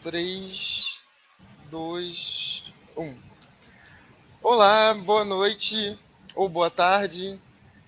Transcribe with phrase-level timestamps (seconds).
[0.00, 1.02] 3,
[1.70, 3.18] 2, 1.
[4.40, 5.98] Olá, boa noite
[6.36, 7.40] ou boa tarde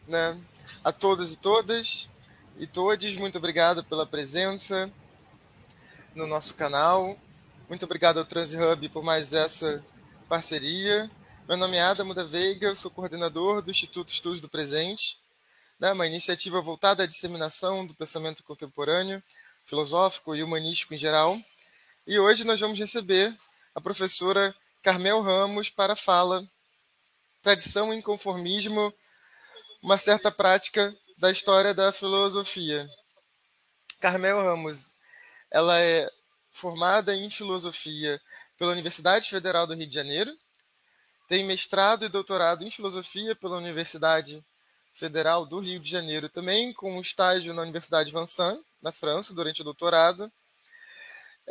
[0.08, 0.36] né,
[0.82, 2.10] a todos e todas
[2.58, 3.14] e todes.
[3.14, 4.90] Muito obrigado pela presença
[6.12, 7.16] no nosso canal.
[7.68, 9.80] Muito obrigado ao TransHub por mais essa
[10.28, 11.08] parceria.
[11.48, 15.20] Meu nome é Adamo da Veiga, eu sou coordenador do Instituto Estudos do Presente,
[15.78, 19.22] né, uma iniciativa voltada à disseminação do pensamento contemporâneo,
[19.64, 21.38] filosófico e humanístico em geral.
[22.10, 23.38] E hoje nós vamos receber
[23.72, 26.44] a professora Carmel Ramos para a fala
[27.40, 28.92] Tradição e Inconformismo,
[29.80, 32.84] uma certa prática da história da filosofia.
[34.00, 34.96] Carmel Ramos,
[35.52, 36.10] ela é
[36.48, 38.20] formada em filosofia
[38.58, 40.36] pela Universidade Federal do Rio de Janeiro,
[41.28, 44.44] tem mestrado e doutorado em filosofia pela Universidade
[44.92, 49.60] Federal do Rio de Janeiro, também com um estágio na Universidade Vincennes, na França, durante
[49.60, 50.28] o doutorado.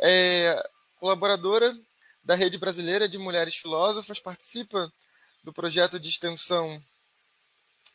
[0.00, 1.76] É colaboradora
[2.24, 4.92] da Rede Brasileira de Mulheres Filósofas, participa
[5.42, 6.82] do projeto de extensão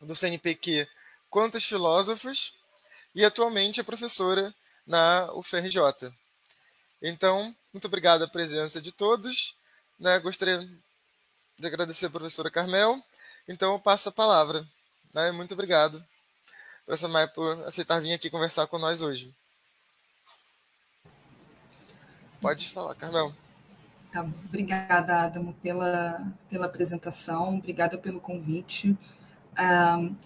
[0.02, 0.88] do CNPq
[1.30, 2.54] Quantos Filósofos
[3.14, 4.54] e atualmente é professora
[4.86, 6.14] na UFRJ.
[7.02, 9.56] Então, muito obrigado a presença de todos.
[10.00, 10.20] Né?
[10.20, 10.60] Gostaria
[11.58, 13.04] de agradecer a professora Carmel.
[13.48, 14.66] Então, eu passo a palavra.
[15.14, 15.32] Né?
[15.32, 16.04] Muito obrigado,
[16.86, 19.34] professora por aceitar vir aqui conversar com nós hoje.
[22.46, 23.34] Pode falar, Carmel.
[24.12, 28.96] Tá, obrigada, Adamo, pela, pela apresentação, obrigada pelo convite.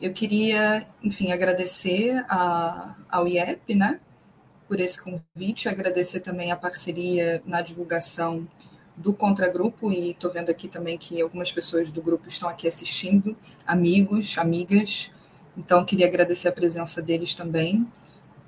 [0.02, 4.02] Eu queria, enfim, agradecer a, ao IEP, né,
[4.68, 8.46] por esse convite, agradecer também a parceria na divulgação
[8.98, 13.34] do contragrupo, e estou vendo aqui também que algumas pessoas do grupo estão aqui assistindo,
[13.66, 15.10] amigos, amigas,
[15.58, 17.84] então queria agradecer a presença deles também.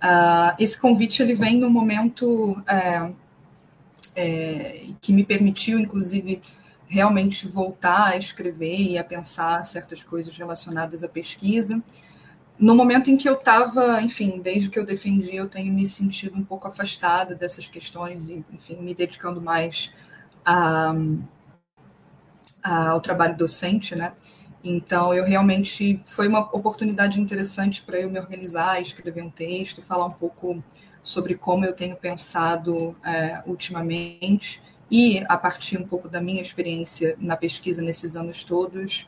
[0.03, 3.13] Uh, esse convite ele vem no momento é,
[4.15, 6.41] é, que me permitiu, inclusive,
[6.87, 11.81] realmente voltar a escrever e a pensar certas coisas relacionadas à pesquisa.
[12.59, 16.37] No momento em que eu estava, enfim, desde que eu defendi, eu tenho me sentido
[16.37, 19.91] um pouco afastada dessas questões e, enfim, me dedicando mais
[20.45, 20.93] a,
[22.61, 24.13] a, ao trabalho docente, né?
[24.63, 30.05] Então, eu realmente foi uma oportunidade interessante para eu me organizar, escrever um texto, falar
[30.05, 30.63] um pouco
[31.03, 37.15] sobre como eu tenho pensado é, ultimamente e, a partir um pouco da minha experiência
[37.19, 39.07] na pesquisa nesses anos todos,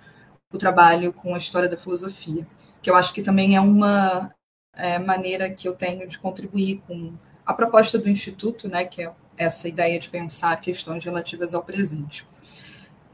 [0.51, 2.47] o trabalho com a história da filosofia,
[2.81, 4.33] que eu acho que também é uma
[4.75, 7.13] é, maneira que eu tenho de contribuir com
[7.45, 12.23] a proposta do Instituto, né, que é essa ideia de pensar questões relativas ao presente.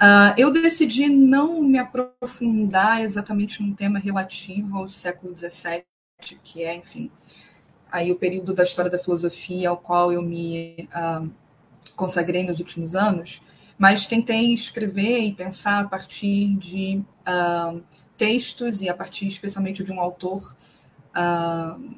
[0.02, 5.84] Uh, eu decidi não me aprofundar exatamente num tema relativo ao século XVII,
[6.42, 7.12] que é, enfim,
[7.92, 11.30] aí o período da história da filosofia ao qual eu me uh,
[11.96, 13.42] consagrei nos últimos anos,
[13.78, 17.82] mas tentei escrever e pensar a partir de uh,
[18.18, 20.56] textos e a partir especialmente de um autor
[21.16, 21.96] uh,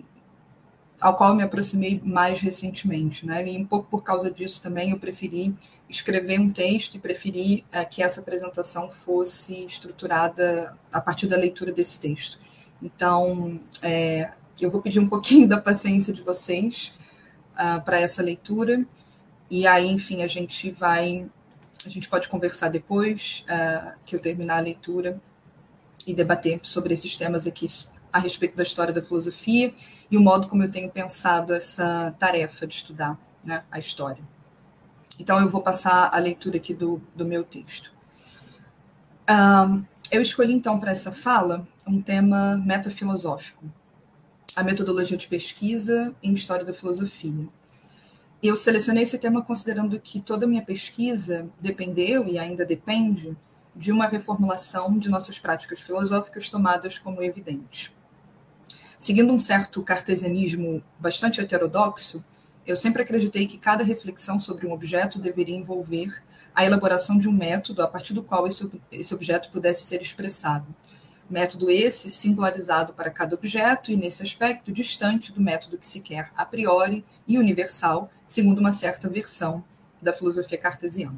[1.00, 3.48] ao qual me aproximei mais recentemente, né?
[3.48, 5.54] E um pouco por causa disso também eu preferi
[5.90, 11.72] escrever um texto e preferi uh, que essa apresentação fosse estruturada a partir da leitura
[11.72, 12.40] desse texto.
[12.82, 16.94] Então, é, eu vou pedir um pouquinho da paciência de vocês
[17.54, 18.86] uh, para essa leitura.
[19.50, 21.28] E aí, enfim, a gente vai.
[21.86, 25.20] A gente pode conversar depois uh, que eu terminar a leitura
[26.06, 27.68] e debater sobre esses temas aqui
[28.14, 29.74] a respeito da história da filosofia
[30.10, 34.24] e o modo como eu tenho pensado essa tarefa de estudar né, a história.
[35.20, 37.94] Então, eu vou passar a leitura aqui do, do meu texto.
[39.30, 43.66] Um, eu escolhi, então, para essa fala um tema metafilosófico,
[44.56, 47.48] a metodologia de pesquisa em história da filosofia.
[48.44, 53.38] Eu selecionei esse tema considerando que toda a minha pesquisa dependeu e ainda depende
[53.76, 57.92] de uma reformulação de nossas práticas filosóficas tomadas como evidentes.
[58.98, 62.24] Seguindo um certo cartesianismo bastante heterodoxo,
[62.68, 66.22] eu sempre acreditei que cada reflexão sobre um objeto deveria envolver
[66.54, 70.68] a elaboração de um método a partir do qual esse, esse objeto pudesse ser expressado,
[71.32, 76.30] Método esse singularizado para cada objeto e, nesse aspecto, distante do método que se quer
[76.36, 79.64] a priori e universal, segundo uma certa versão
[80.02, 81.18] da filosofia cartesiana.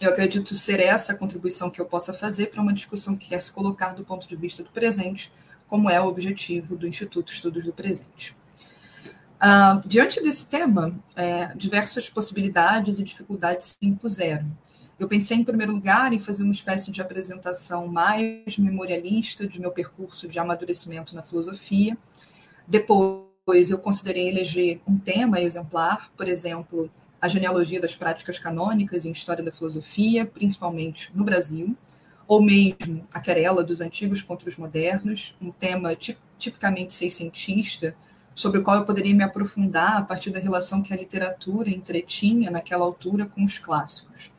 [0.00, 3.42] Eu acredito ser essa a contribuição que eu possa fazer para uma discussão que quer
[3.42, 5.30] se colocar do ponto de vista do presente,
[5.68, 8.34] como é o objetivo do Instituto Estudos do Presente.
[9.36, 14.50] Uh, diante desse tema, é, diversas possibilidades e dificuldades se impuseram.
[15.00, 19.70] Eu pensei, em primeiro lugar, em fazer uma espécie de apresentação mais memorialista de meu
[19.70, 21.96] percurso de amadurecimento na filosofia.
[22.68, 29.10] Depois, eu considerei eleger um tema exemplar, por exemplo, a genealogia das práticas canônicas em
[29.10, 31.74] história da filosofia, principalmente no Brasil,
[32.28, 35.96] ou mesmo a querela dos antigos contra os modernos, um tema
[36.38, 37.96] tipicamente seiscentista,
[38.34, 42.50] sobre o qual eu poderia me aprofundar a partir da relação que a literatura entretinha
[42.50, 44.30] naquela altura com os clássicos.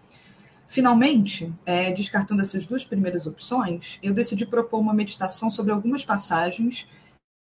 [0.72, 6.88] Finalmente, é, descartando essas duas primeiras opções, eu decidi propor uma meditação sobre algumas passagens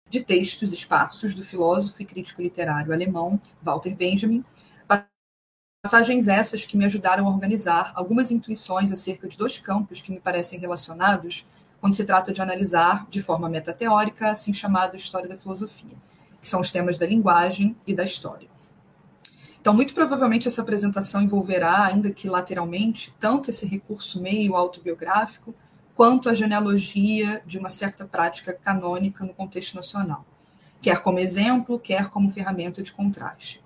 [0.10, 4.44] de textos esparsos do filósofo e crítico literário alemão Walter Benjamin,
[5.82, 10.20] passagens essas que me ajudaram a organizar algumas intuições acerca de dois campos que me
[10.20, 11.46] parecem relacionados
[11.80, 15.96] quando se trata de analisar de forma metateórica assim chamada história da filosofia,
[16.42, 18.55] que são os temas da linguagem e da história.
[19.66, 25.56] Então, muito provavelmente essa apresentação envolverá, ainda que lateralmente, tanto esse recurso meio autobiográfico,
[25.96, 30.24] quanto a genealogia de uma certa prática canônica no contexto nacional,
[30.80, 33.60] quer como exemplo, quer como ferramenta de contraste.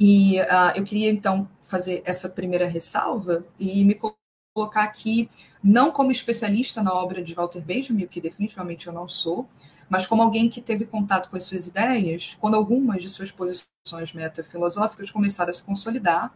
[0.00, 3.96] E uh, eu queria, então, fazer essa primeira ressalva e me
[4.52, 5.30] colocar aqui,
[5.62, 9.48] não como especialista na obra de Walter Benjamin, o que definitivamente eu não sou,
[9.88, 14.12] mas como alguém que teve contato com as suas ideias quando algumas de suas posições
[14.14, 16.32] metafilosóficas começaram a se consolidar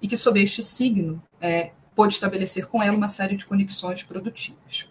[0.00, 4.88] e que, sob este signo, é, pôde estabelecer com ela uma série de conexões produtivas.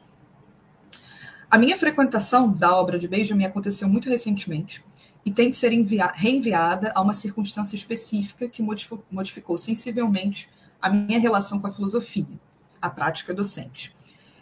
[1.50, 4.84] A minha frequentação da obra de Benjamin aconteceu muito recentemente
[5.25, 5.72] e tem de ser
[6.16, 10.50] reenviada a uma circunstância específica que modificou, modificou sensivelmente
[10.81, 12.40] a minha relação com a filosofia,
[12.81, 13.94] a prática docente.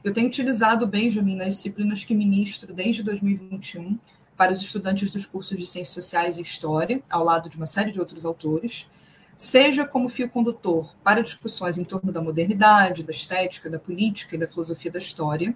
[0.01, 3.99] Eu tenho utilizado o Benjamin nas disciplinas que ministro desde 2021
[4.37, 7.91] para os estudantes dos cursos de Ciências Sociais e História, ao lado de uma série
[7.91, 8.87] de outros autores,
[9.35, 14.39] seja como fio condutor para discussões em torno da modernidade, da estética, da política e
[14.39, 15.53] da filosofia da história,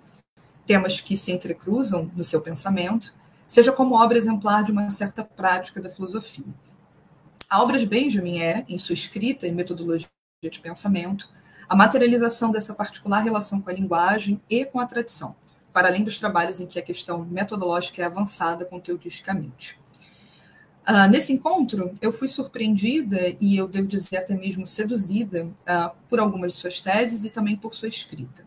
[0.65, 3.15] temas que se entrecruzam no seu pensamento,
[3.47, 6.45] seja como obra exemplar de uma certa prática da filosofia.
[7.49, 10.07] A obra de Benjamin é, em sua escrita e metodologia
[10.41, 11.29] de pensamento,
[11.67, 15.35] a materialização dessa particular relação com a linguagem e com a tradição,
[15.71, 19.79] para além dos trabalhos em que a questão metodológica é avançada conteudisticamente.
[20.87, 26.19] Uh, nesse encontro, eu fui surpreendida e eu devo dizer até mesmo seduzida uh, por
[26.19, 28.45] algumas de suas teses e também por sua escrita.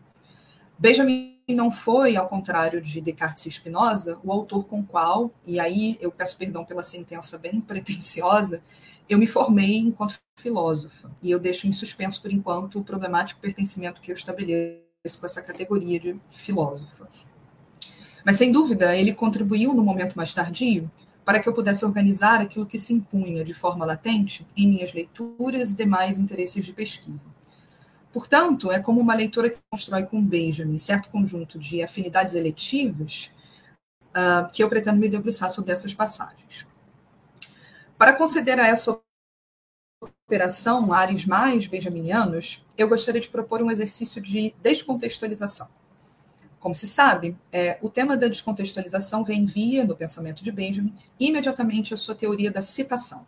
[0.77, 5.97] Benjamin não foi, ao contrário de Descartes e Spinoza, o autor com qual, e aí
[6.01, 8.61] eu peço perdão pela sentença bem pretensiosa,
[9.09, 14.01] eu me formei enquanto filósofa, e eu deixo em suspenso, por enquanto, o problemático pertencimento
[14.01, 17.07] que eu estabeleço com essa categoria de filósofa.
[18.25, 20.91] Mas, sem dúvida, ele contribuiu no momento mais tardio
[21.23, 25.71] para que eu pudesse organizar aquilo que se impunha de forma latente em minhas leituras
[25.71, 27.36] e demais interesses de pesquisa.
[28.17, 33.29] Portanto, é como uma leitora que constrói com Benjamin certo conjunto de afinidades eletivas
[34.09, 36.65] uh, que eu pretendo me debruçar sobre essas passagens.
[37.95, 38.99] Para conceder a essa
[40.25, 45.69] operação ares mais benjaminianos, eu gostaria de propor um exercício de descontextualização.
[46.59, 51.97] Como se sabe, é, o tema da descontextualização reenvia, no pensamento de Benjamin, imediatamente a
[51.97, 53.27] sua teoria da citação.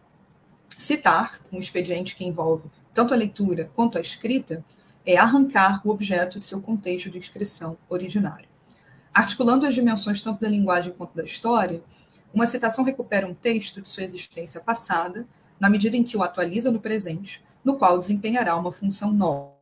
[0.75, 4.65] Citar, um expediente que envolve tanto a leitura quanto a escrita,
[5.05, 8.47] é arrancar o objeto de seu contexto de inscrição originário.
[9.13, 11.81] Articulando as dimensões tanto da linguagem quanto da história,
[12.33, 15.25] uma citação recupera um texto de sua existência passada,
[15.59, 19.57] na medida em que o atualiza no presente, no qual desempenhará uma função nova.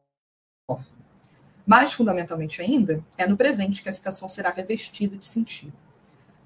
[1.65, 5.73] Mais fundamentalmente ainda, é no presente que a citação será revestida de sentido.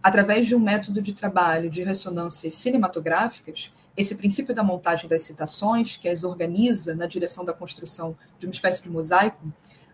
[0.02, 5.98] Através de um método de trabalho de ressonâncias cinematográficas, esse princípio da montagem das citações,
[5.98, 9.52] que as organiza na direção da construção de uma espécie de mosaico,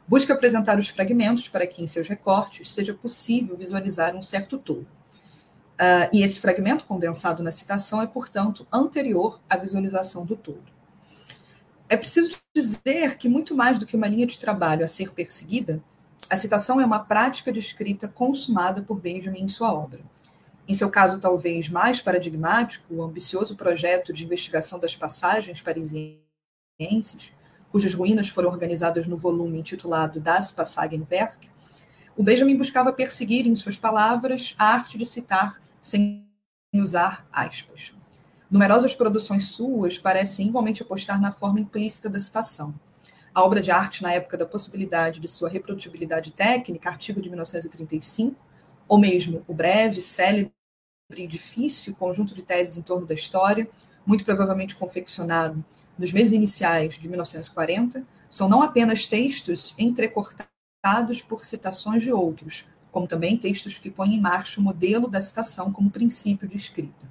[0.07, 4.87] busca apresentar os fragmentos para que, em seus recortes, seja possível visualizar um certo todo.
[5.79, 10.63] Uh, e esse fragmento condensado na citação é, portanto, anterior à visualização do todo.
[11.89, 15.81] É preciso dizer que, muito mais do que uma linha de trabalho a ser perseguida,
[16.29, 20.01] a citação é uma prática de escrita consumada por Benjamin em sua obra.
[20.67, 27.31] Em seu caso, talvez mais paradigmático, o ambicioso projeto de investigação das passagens parisienses,
[27.71, 31.49] cujas ruínas foram organizadas no volume intitulado Das Passagenwerk,
[32.17, 36.27] o Benjamin buscava perseguir, em suas palavras, a arte de citar sem
[36.75, 37.93] usar aspas.
[38.51, 42.73] Numerosas produções suas parecem igualmente apostar na forma implícita da citação.
[43.33, 48.35] A obra de arte na época da possibilidade de sua reprodutibilidade técnica, artigo de 1935,
[48.87, 50.56] ou mesmo o breve, célebre
[51.25, 53.69] difícil conjunto de teses em torno da história,
[54.05, 55.63] muito provavelmente confeccionado
[55.97, 63.07] nos meses iniciais de 1940, são não apenas textos entrecortados por citações de outros, como
[63.07, 67.09] também textos que põem em marcha o modelo da citação como princípio de escrita.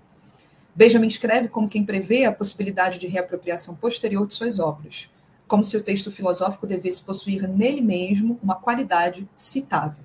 [0.75, 5.09] Benjamin escreve como quem prevê a possibilidade de reapropriação posterior de suas obras,
[5.49, 10.05] como se o texto filosófico devesse possuir nele mesmo uma qualidade citável,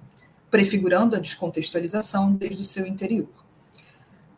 [0.49, 3.50] prefigurando a descontextualização desde o seu interior.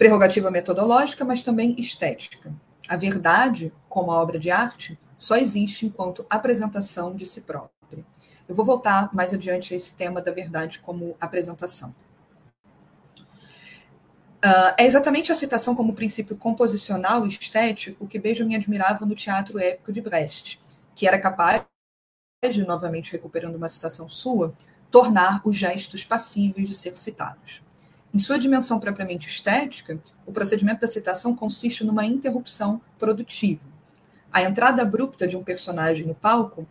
[0.03, 2.53] Prerrogativa metodológica, mas também estética.
[2.89, 8.03] A verdade, como a obra de arte, só existe enquanto apresentação de si própria.
[8.45, 11.95] Eu vou voltar mais adiante a esse tema da verdade como apresentação.
[14.43, 19.57] Uh, é exatamente a citação como princípio composicional e estético que Benjamin admirava no teatro
[19.57, 20.59] épico de Brecht,
[20.93, 21.63] que era capaz
[22.51, 24.53] de, novamente recuperando uma citação sua,
[24.91, 27.63] tornar os gestos passíveis de ser citados.
[28.13, 33.63] Em sua dimensão propriamente estética, o procedimento da citação consiste numa interrupção produtiva.
[34.31, 36.67] A entrada abrupta de um personagem no palco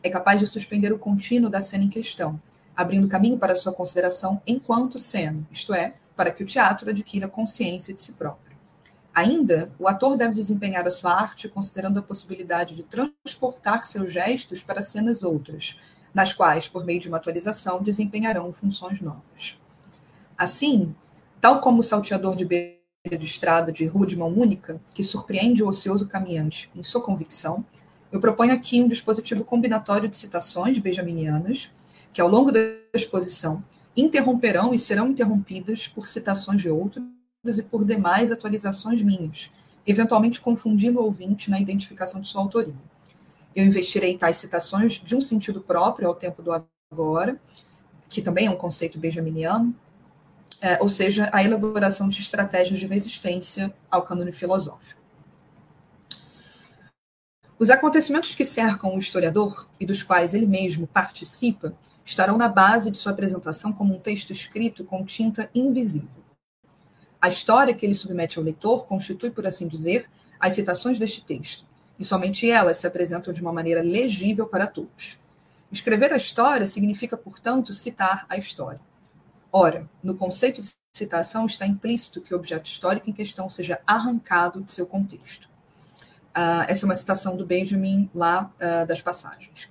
[0.00, 2.40] é capaz de suspender o contínuo da cena em questão,
[2.76, 7.92] abrindo caminho para sua consideração enquanto cena, isto é, para que o teatro adquira consciência
[7.92, 8.56] de si próprio.
[9.12, 14.62] Ainda, o ator deve desempenhar a sua arte considerando a possibilidade de transportar seus gestos
[14.62, 15.76] para cenas outras,
[16.14, 19.58] nas quais, por meio de uma atualização, desempenharão funções novas.
[20.40, 20.94] Assim,
[21.38, 25.62] tal como o salteador de beira de estrada de rua de mão única, que surpreende
[25.62, 27.62] o ocioso caminhante em sua convicção,
[28.10, 31.70] eu proponho aqui um dispositivo combinatório de citações benjaminianas,
[32.10, 32.58] que ao longo da
[32.94, 33.62] exposição
[33.94, 37.04] interromperão e serão interrompidas por citações de outros
[37.58, 39.50] e por demais atualizações minhas,
[39.86, 42.72] eventualmente confundindo o ouvinte na identificação de sua autoria.
[43.54, 46.50] Eu investirei tais citações de um sentido próprio ao tempo do
[46.90, 47.38] agora,
[48.08, 49.76] que também é um conceito benjaminiano,
[50.60, 55.00] é, ou seja, a elaboração de estratégias de resistência ao cânone filosófico.
[57.58, 61.74] Os acontecimentos que cercam o historiador e dos quais ele mesmo participa
[62.04, 66.08] estarão na base de sua apresentação como um texto escrito com tinta invisível.
[67.20, 71.66] A história que ele submete ao leitor constitui, por assim dizer, as citações deste texto,
[71.98, 75.18] e somente elas se apresentam de uma maneira legível para todos.
[75.70, 78.80] Escrever a história significa, portanto, citar a história.
[79.52, 84.62] Ora, no conceito de citação está implícito que o objeto histórico em questão seja arrancado
[84.62, 85.48] de seu contexto.
[86.30, 89.68] Uh, essa é uma citação do Benjamin lá uh, das passagens.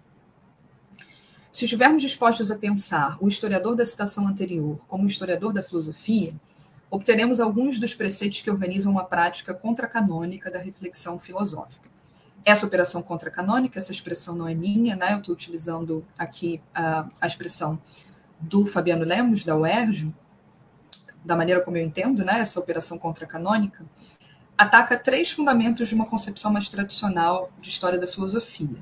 [1.51, 6.33] Se estivermos dispostos a pensar o historiador da citação anterior como historiador da filosofia,
[6.91, 11.89] obteremos alguns dos preceitos que organizam uma prática contracanônica da reflexão filosófica.
[12.43, 15.13] Essa operação contracanônica, essa expressão não é minha, né?
[15.13, 17.79] eu estou utilizando aqui a, a expressão
[18.39, 20.13] do Fabiano Lemos, da UERJ,
[21.23, 22.39] da maneira como eu entendo, né?
[22.39, 23.85] essa operação contracanônica,
[24.57, 28.77] ataca três fundamentos de uma concepção mais tradicional de história da filosofia.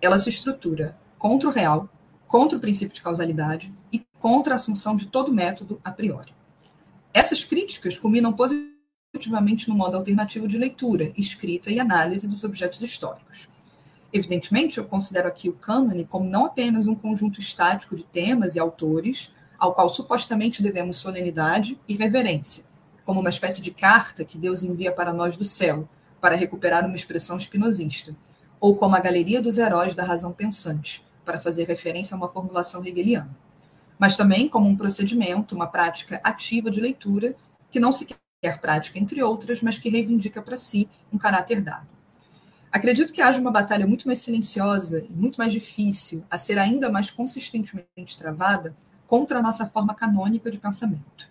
[0.00, 1.88] Ela se estrutura contra o real,
[2.26, 6.34] contra o princípio de causalidade e contra a assunção de todo método a priori.
[7.12, 13.48] Essas críticas culminam positivamente no modo alternativo de leitura, escrita e análise dos objetos históricos.
[14.12, 18.58] Evidentemente, eu considero aqui o cânone como não apenas um conjunto estático de temas e
[18.58, 22.64] autores, ao qual supostamente devemos solenidade e reverência,
[23.04, 25.88] como uma espécie de carta que Deus envia para nós do céu,
[26.20, 28.14] para recuperar uma expressão espinosista,
[28.58, 32.84] ou como a galeria dos heróis da razão pensante, para fazer referência a uma formulação
[32.84, 33.36] hegeliana
[34.00, 37.36] mas também como um procedimento, uma prática ativa de leitura,
[37.70, 41.86] que não se quer prática, entre outras, mas que reivindica para si um caráter dado.
[42.72, 46.88] Acredito que haja uma batalha muito mais silenciosa e muito mais difícil a ser ainda
[46.88, 48.76] mais consistentemente travada
[49.08, 51.28] contra a nossa forma canônica de pensamento.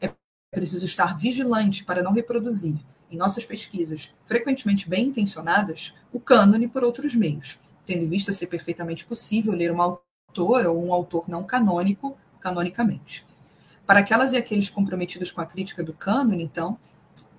[0.00, 0.12] É
[0.50, 2.78] preciso estar vigilante para não reproduzir,
[3.10, 8.46] em nossas pesquisas, frequentemente bem intencionadas, o cânone por outros meios, tendo em vista ser
[8.46, 13.26] perfeitamente possível ler uma autor ou um autor não canônico, canonicamente.
[13.86, 16.78] Para aquelas e aqueles comprometidos com a crítica do cânone, então,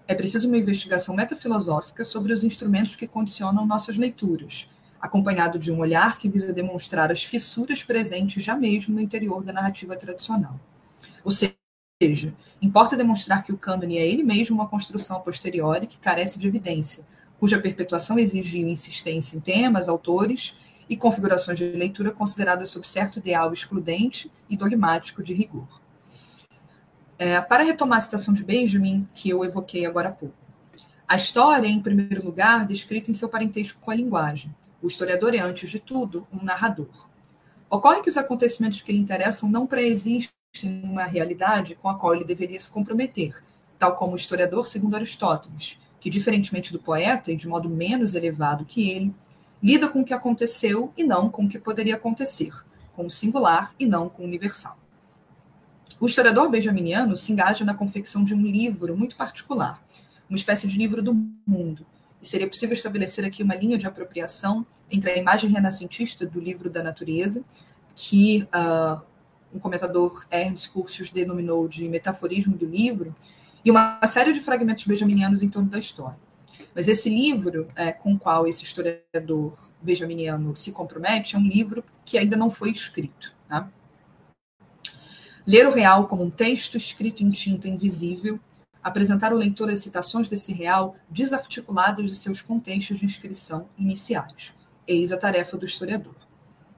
[0.07, 4.69] é preciso uma investigação metafilosófica sobre os instrumentos que condicionam nossas leituras,
[5.01, 9.51] acompanhado de um olhar que visa demonstrar as fissuras presentes já mesmo no interior da
[9.51, 10.57] narrativa tradicional.
[11.25, 15.97] Ou seja, importa demonstrar que o cânone é ele mesmo uma construção a posteriori que
[15.97, 17.05] carece de evidência,
[17.37, 20.55] cuja perpetuação exigiu insistência em temas, autores
[20.89, 25.81] e configurações de leitura consideradas sob certo ideal excludente e dogmático de rigor.
[27.19, 30.35] É, para retomar a citação de Benjamin, que eu evoquei agora há pouco.
[31.07, 34.53] A história é, em primeiro lugar, descrita em seu parentesco com a linguagem.
[34.81, 37.07] O historiador é, antes de tudo, um narrador.
[37.69, 40.31] Ocorre que os acontecimentos que lhe interessam não preexistem
[40.83, 43.43] uma realidade com a qual ele deveria se comprometer,
[43.79, 48.63] tal como o historiador segundo Aristóteles, que, diferentemente do poeta e de modo menos elevado
[48.63, 49.13] que ele,
[49.61, 52.53] lida com o que aconteceu e não com o que poderia acontecer,
[52.95, 54.77] com o singular e não com o universal.
[55.99, 59.83] O historiador benjaminiano se engaja na confecção de um livro muito particular,
[60.29, 61.13] uma espécie de livro do
[61.45, 61.85] mundo.
[62.21, 66.69] E seria possível estabelecer aqui uma linha de apropriação entre a imagem renascentista do livro
[66.69, 67.43] da natureza,
[67.95, 69.01] que uh,
[69.51, 73.15] um comentador Ernst Curtius denominou de metaforismo do livro,
[73.65, 76.17] e uma série de fragmentos benjaminianos em torno da história.
[76.75, 81.83] Mas esse livro é, com o qual esse historiador benjaminiano se compromete é um livro
[82.05, 83.35] que ainda não foi escrito.
[83.49, 83.67] Tá?
[85.47, 88.37] Ler o real como um texto escrito em tinta invisível,
[88.83, 94.53] apresentar ao leitor as citações desse real desarticuladas de seus contextos de inscrição iniciais.
[94.85, 96.15] Eis a tarefa do historiador.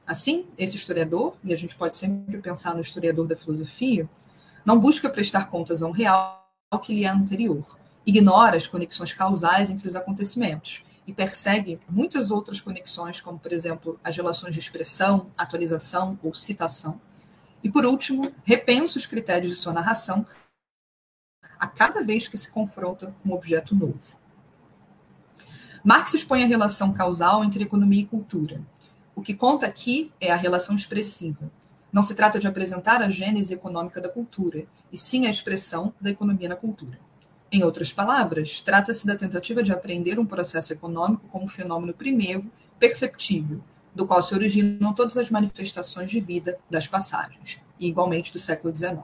[0.05, 4.07] Assim, esse historiador, e a gente pode sempre pensar no historiador da filosofia,
[4.63, 6.47] não busca prestar contas a um real
[6.83, 7.65] que lhe é anterior,
[8.05, 13.99] ignora as conexões causais entre os acontecimentos e persegue muitas outras conexões, como, por exemplo,
[14.03, 17.01] as relações de expressão, atualização ou citação.
[17.63, 20.25] E, por último, repensa os critérios de sua narração
[21.59, 24.17] a cada vez que se confronta com um objeto novo.
[25.83, 28.61] Marx expõe a relação causal entre economia e cultura,
[29.19, 31.51] o que conta aqui é a relação expressiva.
[31.91, 36.09] Não se trata de apresentar a gênese econômica da cultura, e sim a expressão da
[36.09, 36.97] economia na cultura.
[37.51, 42.49] Em outras palavras, trata-se da tentativa de apreender um processo econômico como um fenômeno primeiro,
[42.79, 43.61] perceptível,
[43.93, 48.75] do qual se originam todas as manifestações de vida das passagens, e igualmente do século
[48.75, 48.99] XIX.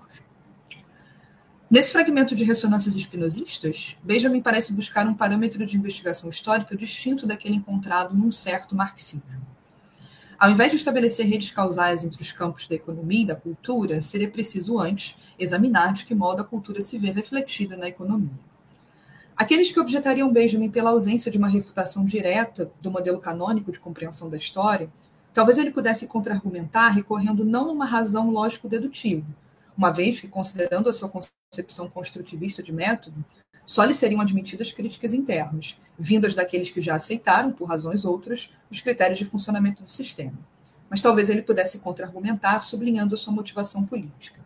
[1.69, 7.55] Nesse fragmento de ressonâncias espinosistas, Benjamin parece buscar um parâmetro de investigação histórica distinto daquele
[7.55, 9.41] encontrado num certo marxismo.
[10.37, 14.29] Ao invés de estabelecer redes causais entre os campos da economia e da cultura, seria
[14.29, 18.39] preciso antes examinar de que modo a cultura se vê refletida na economia.
[19.35, 24.29] Aqueles que objetariam Benjamin pela ausência de uma refutação direta do modelo canônico de compreensão
[24.29, 24.89] da história,
[25.33, 29.25] talvez ele pudesse contra-argumentar recorrendo não a uma razão lógico-dedutiva,
[29.77, 33.25] uma vez que, considerando a sua concepção construtivista de método,
[33.65, 38.79] só lhe seriam admitidas críticas internas, vindas daqueles que já aceitaram, por razões outras, os
[38.79, 40.37] critérios de funcionamento do sistema.
[40.89, 44.39] Mas talvez ele pudesse contra-argumentar, sublinhando a sua motivação política.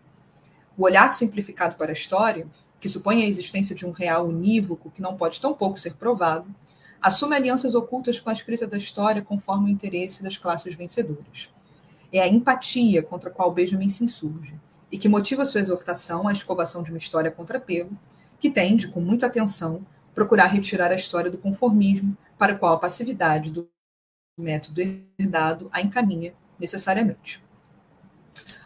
[0.75, 2.47] O olhar simplificado para a história,
[2.79, 6.53] que supõe a existência de um real unívoco que não pode tão pouco ser provado,
[7.01, 11.49] assume alianças ocultas com a escrita da história conforme o interesse das classes vencedoras.
[12.11, 14.53] É a empatia contra a qual Benjamin se insurge,
[14.91, 17.91] e que motiva sua exortação à escovação de uma história contra pelo,
[18.39, 22.79] que tende, com muita atenção, procurar retirar a história do conformismo para o qual a
[22.79, 23.69] passividade do
[24.37, 24.81] método
[25.17, 27.43] herdado a encaminha necessariamente.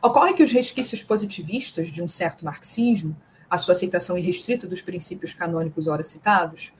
[0.02, 3.16] Ocorre que os resquícios positivistas de um certo marxismo,
[3.54, 6.74] a sua aceitação irrestrita dos princípios canônicos ora citados,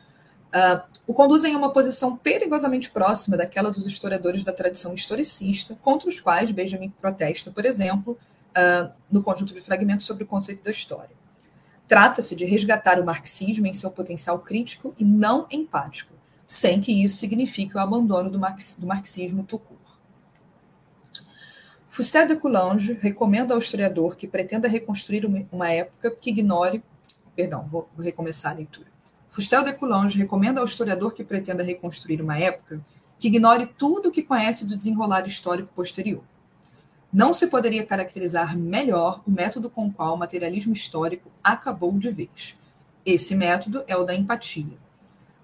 [0.48, 6.10] uh, o conduzem a uma posição perigosamente próxima daquela dos historiadores da tradição historicista, contra
[6.10, 8.18] os quais Benjamin protesta, por exemplo,
[8.58, 11.16] uh, no conjunto de fragmentos sobre o conceito da história.
[11.88, 16.16] Trata-se de resgatar o marxismo em seu potencial crítico e não empático,
[16.48, 19.83] sem que isso signifique o abandono do, marx, do marxismo court.
[21.94, 26.84] Fustel de Coulanges recomenda ao historiador que pretenda reconstruir uma época que ignore.
[27.36, 28.88] Perdão, vou, vou recomeçar a leitura.
[29.30, 32.84] Fustel de Coulanges recomenda ao historiador que pretenda reconstruir uma época
[33.20, 36.24] que ignore tudo o que conhece do desenrolar histórico posterior.
[37.14, 42.10] Não se poderia caracterizar melhor o método com o qual o materialismo histórico acabou de
[42.10, 42.58] vez.
[43.06, 44.80] Esse método é o da empatia.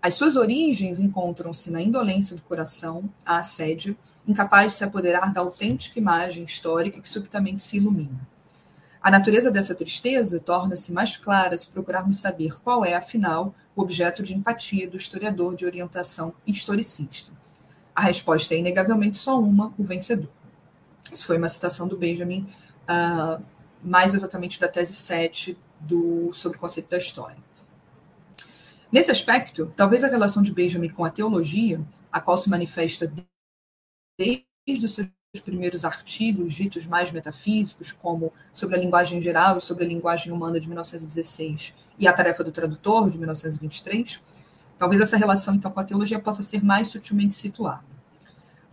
[0.01, 3.95] As suas origens encontram-se na indolência do coração, a assédio,
[4.29, 8.27] incapaz de se apoderar da autêntica imagem histórica que subitamente se ilumina.
[9.01, 14.21] A natureza dessa tristeza torna-se mais clara se procurarmos saber qual é, afinal, o objeto
[14.21, 17.31] de empatia do historiador de orientação historicista.
[17.95, 20.29] A resposta é inegavelmente só uma: o vencedor.
[21.11, 22.47] Isso foi uma citação do Benjamin,
[22.83, 23.41] uh,
[23.83, 27.37] mais exatamente da tese 7 do, sobre o conceito da história.
[28.91, 33.11] Nesse aspecto, talvez a relação de Benjamin com a teologia, a qual se manifesta
[34.19, 35.09] desde os seus
[35.45, 40.59] primeiros artigos, ditos mais metafísicos, como sobre a linguagem geral e sobre a linguagem humana
[40.59, 44.19] de 1916 e a tarefa do tradutor de 1923,
[44.77, 47.85] talvez essa relação então com a teologia possa ser mais sutilmente situada.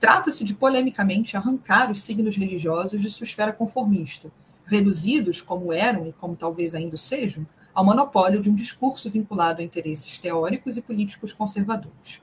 [0.00, 4.32] Trata-se de polemicamente arrancar os signos religiosos de sua esfera conformista,
[4.64, 9.64] reduzidos, como eram e como talvez ainda sejam, ao monopólio de um discurso vinculado a
[9.64, 12.20] interesses teóricos e políticos conservadores.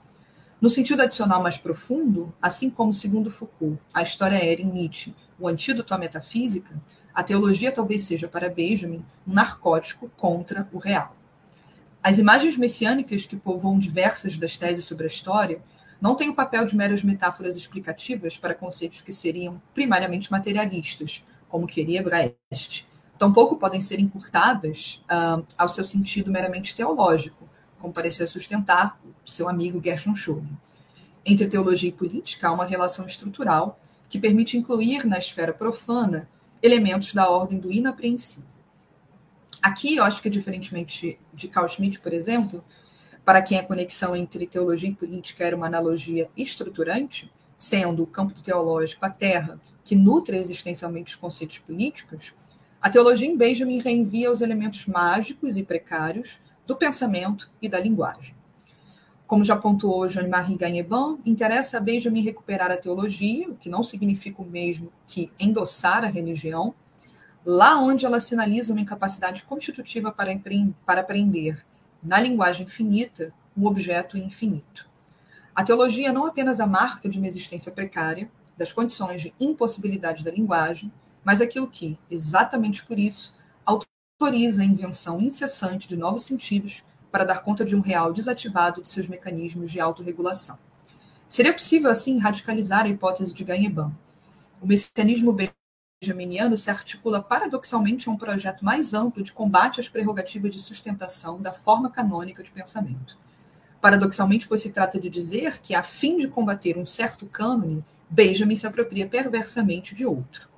[0.63, 5.49] No sentido adicional mais profundo, assim como, segundo Foucault, a história era em Nietzsche o
[5.49, 6.81] antídoto à metafísica,
[7.13, 11.17] a teologia talvez seja para Benjamin um narcótico contra o real.
[12.01, 15.61] As imagens messiânicas que povoam diversas das teses sobre a história
[15.99, 21.67] não tem o papel de meras metáforas explicativas para conceitos que seriam primariamente materialistas, como
[21.67, 22.87] queria Brecht.
[23.19, 27.42] Tampouco podem ser encurtadas uh, ao seu sentido meramente teológico,
[27.83, 30.57] como parecia sustentar seu amigo Gershon Scholem.
[31.25, 36.29] Entre teologia e política há uma relação estrutural que permite incluir na esfera profana
[36.61, 38.47] elementos da ordem do inapreensível.
[39.61, 42.63] Aqui, eu acho que, diferentemente de Carl Schmitt, por exemplo,
[43.25, 48.41] para quem a conexão entre teologia e política era uma analogia estruturante, sendo o campo
[48.41, 52.33] teológico a terra que nutre existencialmente os conceitos políticos,
[52.81, 58.35] a teologia em Benjamin reenvia os elementos mágicos e precários do pensamento e da linguagem.
[59.25, 64.41] Como já pontuou Jean-Marie Gagneban, interessa a Benjamin recuperar a teologia, o que não significa
[64.41, 66.73] o mesmo que endossar a religião,
[67.45, 70.31] lá onde ela sinaliza uma incapacidade constitutiva para,
[70.85, 71.65] para aprender,
[72.01, 74.89] na linguagem finita, um objeto infinito.
[75.55, 80.23] A teologia é não apenas a marca de uma existência precária, das condições de impossibilidade
[80.23, 80.91] da linguagem,
[81.23, 83.35] mas aquilo que, exatamente por isso,
[84.23, 86.81] autoriza a invenção incessante de novos sentidos
[87.11, 90.57] para dar conta de um real desativado de seus mecanismos de autorregulação.
[91.27, 93.91] Seria possível, assim, radicalizar a hipótese de Gagneban.
[94.61, 95.35] O messianismo
[96.01, 101.41] benjaminiano se articula paradoxalmente a um projeto mais amplo de combate às prerrogativas de sustentação
[101.41, 103.17] da forma canônica de pensamento.
[103.81, 108.55] Paradoxalmente, pois se trata de dizer que, a fim de combater um certo cânone, Benjamin
[108.55, 110.52] se apropria perversamente de outro.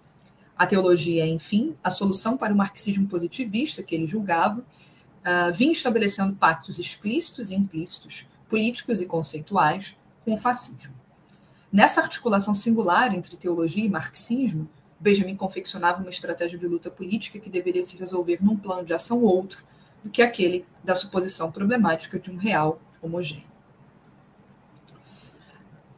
[0.58, 6.34] A teologia enfim, a solução para o marxismo positivista que ele julgava, uh, vinha estabelecendo
[6.36, 10.94] pactos explícitos e implícitos, políticos e conceituais, com o fascismo.
[11.72, 17.50] Nessa articulação singular entre teologia e marxismo, Benjamin confeccionava uma estratégia de luta política que
[17.50, 19.64] deveria se resolver num plano de ação outro
[20.04, 23.56] do que aquele da suposição problemática de um real homogêneo.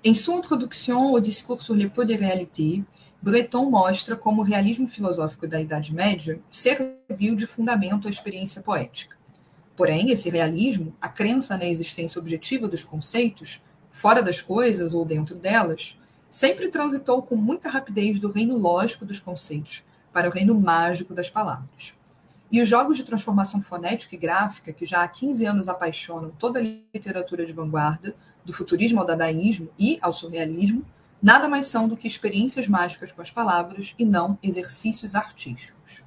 [0.03, 2.83] Em sua introdução ao discurso sur les poids des réalités,
[3.21, 9.17] Breton mostra como o realismo filosófico da Idade Média serviu de fundamento à experiência poética.
[9.75, 15.35] Porém, esse realismo, a crença na existência objetiva dos conceitos, fora das coisas ou dentro
[15.35, 15.97] delas,
[16.29, 21.29] sempre transitou com muita rapidez do reino lógico dos conceitos para o reino mágico das
[21.29, 21.93] palavras.
[22.51, 26.59] E os jogos de transformação fonética e gráfica, que já há 15 anos apaixonam toda
[26.59, 30.85] a literatura de vanguarda, do futurismo ao dadaísmo e ao surrealismo,
[31.21, 36.03] nada mais são do que experiências mágicas com as palavras e não exercícios artísticos.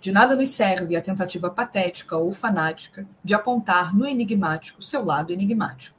[0.00, 5.32] De nada nos serve a tentativa patética ou fanática de apontar no enigmático seu lado
[5.32, 5.96] enigmático.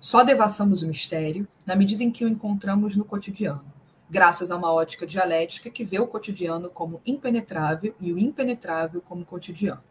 [0.00, 3.64] Só devassamos o mistério na medida em que o encontramos no cotidiano,
[4.08, 9.24] graças a uma ótica dialética que vê o cotidiano como impenetrável e o impenetrável como
[9.24, 9.82] cotidiano.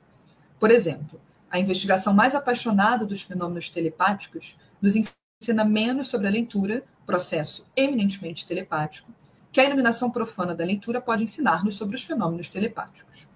[0.60, 6.84] Por exemplo, a investigação mais apaixonada dos fenômenos telepáticos nos ensina menos sobre a leitura
[7.06, 9.12] processo eminentemente telepático,
[9.52, 13.28] que a iluminação profana da leitura pode ensinar-nos sobre os fenômenos telepáticos.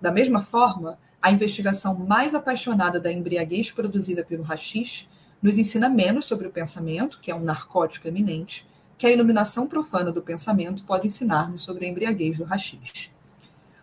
[0.00, 5.08] Da mesma forma, a investigação mais apaixonada da embriaguez produzida pelo rachixe
[5.42, 8.66] nos ensina menos sobre o pensamento, que é um narcótico eminente,
[8.96, 13.10] que a iluminação profana do pensamento pode ensinar-nos sobre a embriaguez do rachixe.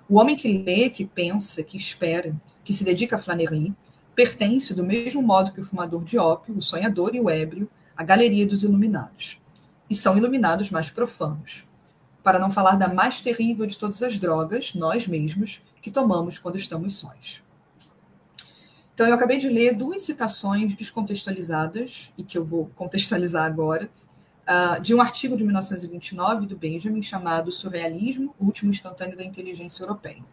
[0.07, 3.73] O homem que lê, que pensa, que espera, que se dedica à flanerie,
[4.13, 8.03] pertence, do mesmo modo que o fumador de ópio, o sonhador e o ébrio, a
[8.03, 9.39] galeria dos iluminados.
[9.89, 11.63] E são iluminados mais profanos.
[12.23, 16.57] Para não falar da mais terrível de todas as drogas, nós mesmos, que tomamos quando
[16.57, 17.43] estamos sós.
[18.93, 23.89] Então, eu acabei de ler duas citações descontextualizadas, e que eu vou contextualizar agora,
[24.47, 29.83] uh, de um artigo de 1929 do Benjamin chamado Surrealismo, o último instantâneo da inteligência
[29.83, 30.23] europeia.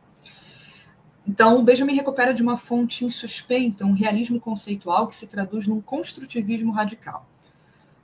[1.27, 5.81] Então, o Benjamin recupera de uma fonte insuspeita um realismo conceitual que se traduz num
[5.81, 7.27] construtivismo radical.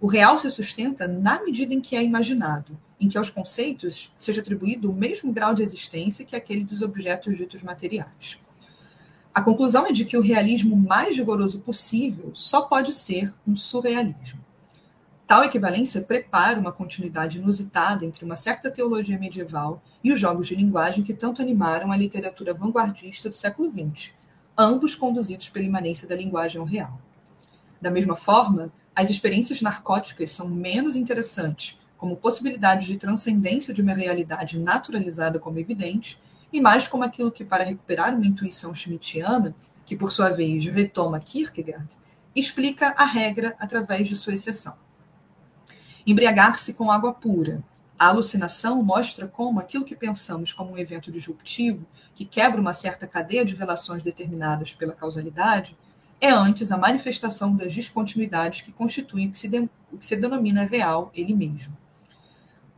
[0.00, 4.40] O real se sustenta na medida em que é imaginado, em que aos conceitos seja
[4.40, 8.38] atribuído o mesmo grau de existência que aquele dos objetos ditos materiais.
[9.34, 14.40] A conclusão é de que o realismo mais rigoroso possível só pode ser um surrealismo.
[15.26, 20.56] Tal equivalência prepara uma continuidade inusitada entre uma certa teologia medieval e os jogos de
[20.56, 24.12] linguagem que tanto animaram a literatura vanguardista do século XX,
[24.56, 26.98] ambos conduzidos pela imanência da linguagem ao real.
[27.80, 33.94] Da mesma forma, as experiências narcóticas são menos interessantes, como possibilidade de transcendência de uma
[33.94, 36.20] realidade naturalizada como evidente,
[36.52, 39.54] e mais como aquilo que, para recuperar uma intuição schmittiana,
[39.87, 41.96] que por sua vez retoma Kierkegaard,
[42.34, 44.74] explica a regra através de sua exceção.
[46.04, 47.62] Embriagar-se com água pura.
[47.96, 53.06] A alucinação mostra como aquilo que pensamos como um evento disruptivo, que quebra uma certa
[53.06, 55.76] cadeia de relações determinadas pela causalidade,
[56.20, 60.16] é antes a manifestação das descontinuidades que constituem o que se, de, o que se
[60.16, 61.76] denomina real ele mesmo.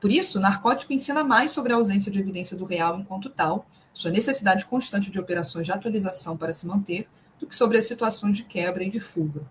[0.01, 3.67] Por isso, o narcótico ensina mais sobre a ausência de evidência do real enquanto tal,
[3.93, 8.37] sua necessidade constante de operações de atualização para se manter, do que sobre as situações
[8.37, 9.43] de quebra e de fuga.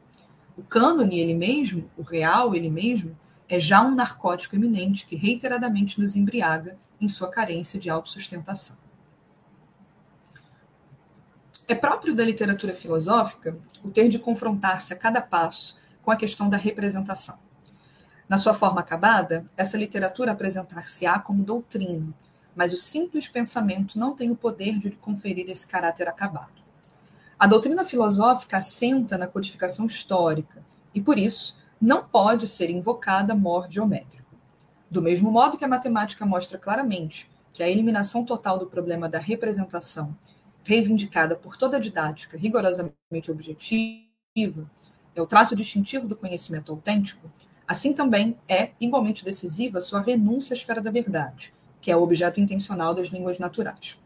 [0.58, 5.99] O cânone, ele mesmo, o real, ele mesmo, é já um narcótico eminente que reiteradamente
[5.99, 8.78] nos embriaga em sua carência de autossustentação.
[11.69, 16.49] É próprio da literatura filosófica o ter de confrontar-se a cada passo com a questão
[16.49, 17.38] da representação.
[18.27, 22.12] Na sua forma acabada, essa literatura apresentar-se-á como doutrina,
[22.55, 26.60] mas o simples pensamento não tem o poder de conferir esse caráter acabado.
[27.38, 33.69] A doutrina filosófica assenta na codificação histórica e, por isso, não pode ser invocada mor
[33.69, 34.36] geométrico.
[34.89, 39.19] Do mesmo modo que a matemática mostra claramente que a eliminação total do problema da
[39.19, 40.17] representação,
[40.69, 44.69] reivindicada por toda a didática rigorosamente objetiva,
[45.15, 47.27] é o traço distintivo do conhecimento autêntico,
[47.67, 51.51] assim também é igualmente decisiva sua renúncia à esfera da verdade,
[51.82, 53.99] que é o objeto intencional das línguas naturais.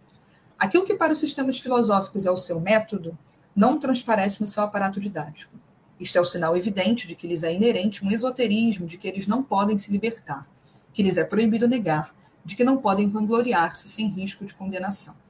[0.58, 3.18] Aquilo que para os sistemas filosóficos é o seu método,
[3.54, 5.54] não transparece no seu aparato didático.
[6.00, 9.28] Isto é o sinal evidente de que lhes é inerente um esoterismo de que eles
[9.28, 10.48] não podem se libertar,
[10.94, 15.23] que lhes é proibido negar, de que não podem vangloriar-se sem risco de condenação.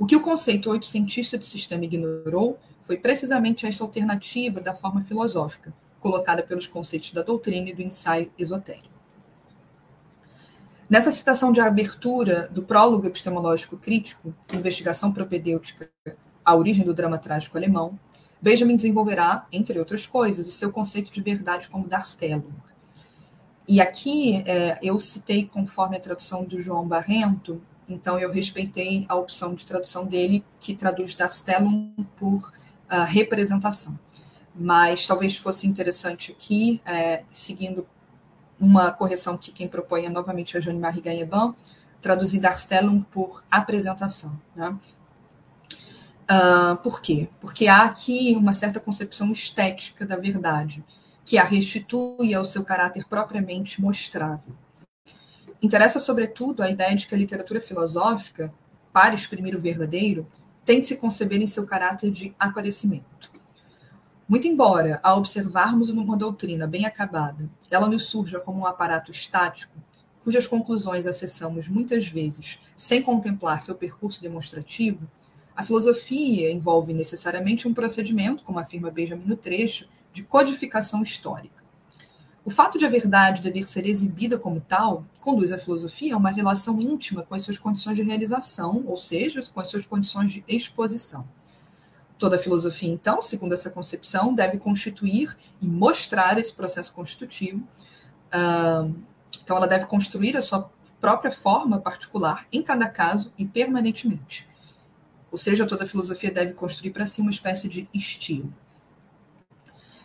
[0.00, 5.74] O que o conceito oitocentista de sistema ignorou foi precisamente esta alternativa da forma filosófica,
[6.00, 8.88] colocada pelos conceitos da doutrina e do ensaio esotérico.
[10.88, 15.90] Nessa citação de abertura do prólogo epistemológico crítico, Investigação Propedêutica,
[16.42, 17.98] a origem do drama trágico alemão,
[18.40, 22.54] Benjamin desenvolverá, entre outras coisas, o seu conceito de verdade como Darstellung.
[23.68, 27.60] E aqui é, eu citei conforme a tradução do João Barrento,
[27.92, 32.52] então eu respeitei a opção de tradução dele, que traduz Darstellung por
[32.90, 33.98] uh, representação.
[34.54, 37.86] Mas talvez fosse interessante aqui, é, seguindo
[38.58, 41.54] uma correção que quem propõe é novamente a Jeanne-Marie Gailleban,
[42.00, 44.38] traduzir Darstellung por apresentação.
[44.54, 44.76] Né?
[46.30, 47.28] Uh, por quê?
[47.40, 50.84] Porque há aqui uma certa concepção estética da verdade,
[51.24, 54.54] que a restitui ao seu caráter propriamente mostrável.
[55.62, 58.52] Interessa, sobretudo, a ideia de que a literatura filosófica,
[58.92, 60.26] para exprimir o verdadeiro,
[60.64, 63.30] tem de se conceber em seu caráter de aparecimento.
[64.26, 69.74] Muito embora, ao observarmos uma doutrina bem acabada, ela nos surja como um aparato estático,
[70.22, 75.08] cujas conclusões acessamos muitas vezes sem contemplar seu percurso demonstrativo,
[75.54, 81.59] a filosofia envolve necessariamente um procedimento, como afirma Benjamin no trecho, de codificação histórica.
[82.44, 86.30] O fato de a verdade dever ser exibida como tal conduz a filosofia a uma
[86.30, 90.44] relação íntima com as suas condições de realização, ou seja, com as suas condições de
[90.48, 91.28] exposição.
[92.18, 97.62] Toda filosofia, então, segundo essa concepção, deve constituir e mostrar esse processo constitutivo.
[99.42, 104.48] então, ela deve construir a sua própria forma particular em cada caso e permanentemente.
[105.30, 108.52] Ou seja, toda filosofia deve construir para si uma espécie de estilo.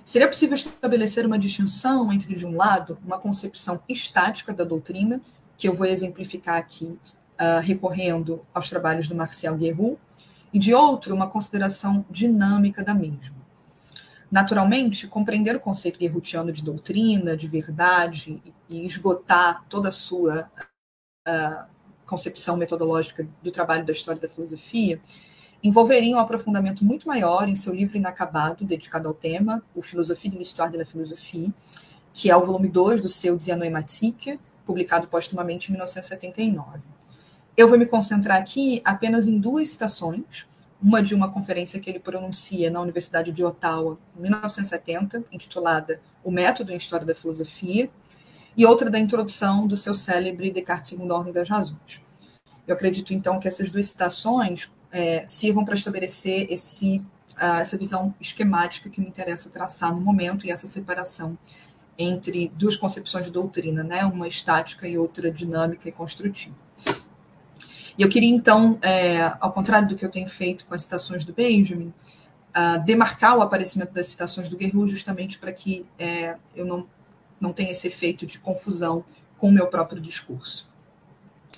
[0.06, 5.20] Seria possível estabelecer uma distinção entre, de um lado, uma concepção estática da doutrina,
[5.58, 10.00] que eu vou exemplificar aqui uh, recorrendo aos trabalhos do Marcel Guerrou,
[10.54, 13.36] e de outro, uma consideração dinâmica da mesma.
[14.30, 20.52] Naturalmente, compreender o conceito guerrutiano de doutrina, de verdade, e esgotar toda a sua
[21.28, 21.65] uh,
[22.06, 25.02] concepção metodológica do trabalho da história da filosofia,
[25.67, 30.38] envolveria um aprofundamento muito maior em seu livro inacabado, dedicado ao tema, o Philosophie de
[30.38, 31.51] l'Histoire de la Philosophie,
[32.13, 36.80] que é o volume 2 do seu Dianoematique, publicado postumamente em 1979.
[37.58, 40.45] Eu vou me concentrar aqui apenas em duas citações,
[40.80, 46.30] uma de uma conferência que ele pronuncia na Universidade de Ottawa, em 1970, intitulada O
[46.30, 47.89] Método em História da Filosofia,
[48.56, 52.01] e outra da introdução do seu célebre Descartes segundo a Ordem das Razões.
[52.67, 57.00] Eu acredito, então, que essas duas citações é, sirvam para estabelecer esse,
[57.34, 61.38] uh, essa visão esquemática que me interessa traçar no momento e essa separação
[61.98, 64.06] entre duas concepções de doutrina, né?
[64.06, 66.56] uma estática e outra dinâmica e construtiva.
[67.98, 71.26] E eu queria, então, é, ao contrário do que eu tenho feito com as citações
[71.26, 71.94] do Benjamin,
[72.56, 76.88] uh, demarcar o aparecimento das citações do Guerrero justamente para que é, eu não,
[77.38, 79.04] não tenha esse efeito de confusão
[79.38, 80.70] com o meu próprio discurso.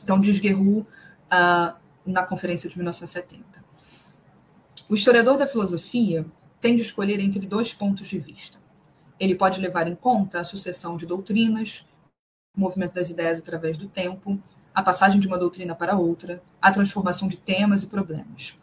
[0.04, 3.64] Então, diz Guerrero uh, na conferência de 1970.
[4.90, 6.26] O historiador da filosofia
[6.62, 8.58] tem de escolher entre dois pontos de vista.
[9.20, 11.86] Ele pode levar em conta a sucessão de doutrinas,
[12.56, 14.40] o movimento das ideias através do tempo,
[14.74, 18.58] a passagem de uma doutrina para outra, a transformação de temas e problemas.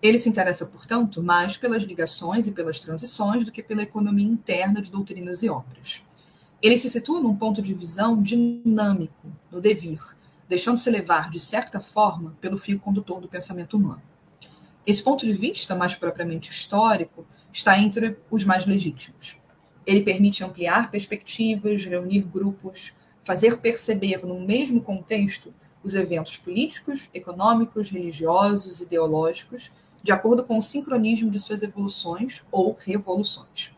[0.00, 4.80] Ele se interessa, portanto, mais pelas ligações e pelas transições do que pela economia interna
[4.80, 6.02] de doutrinas e obras.
[6.62, 10.00] Ele se situa num ponto de visão dinâmico, no devir,
[10.48, 14.02] deixando-se levar, de certa forma, pelo fio condutor do pensamento humano.
[14.86, 19.36] Esse ponto de vista, mais propriamente histórico, está entre os mais legítimos.
[19.84, 27.90] Ele permite ampliar perspectivas, reunir grupos, fazer perceber no mesmo contexto os eventos políticos, econômicos,
[27.90, 29.70] religiosos, ideológicos,
[30.02, 33.72] de acordo com o sincronismo de suas evoluções ou revoluções.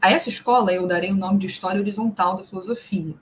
[0.00, 3.14] A essa escola eu darei o nome de História Horizontal da Filosofia.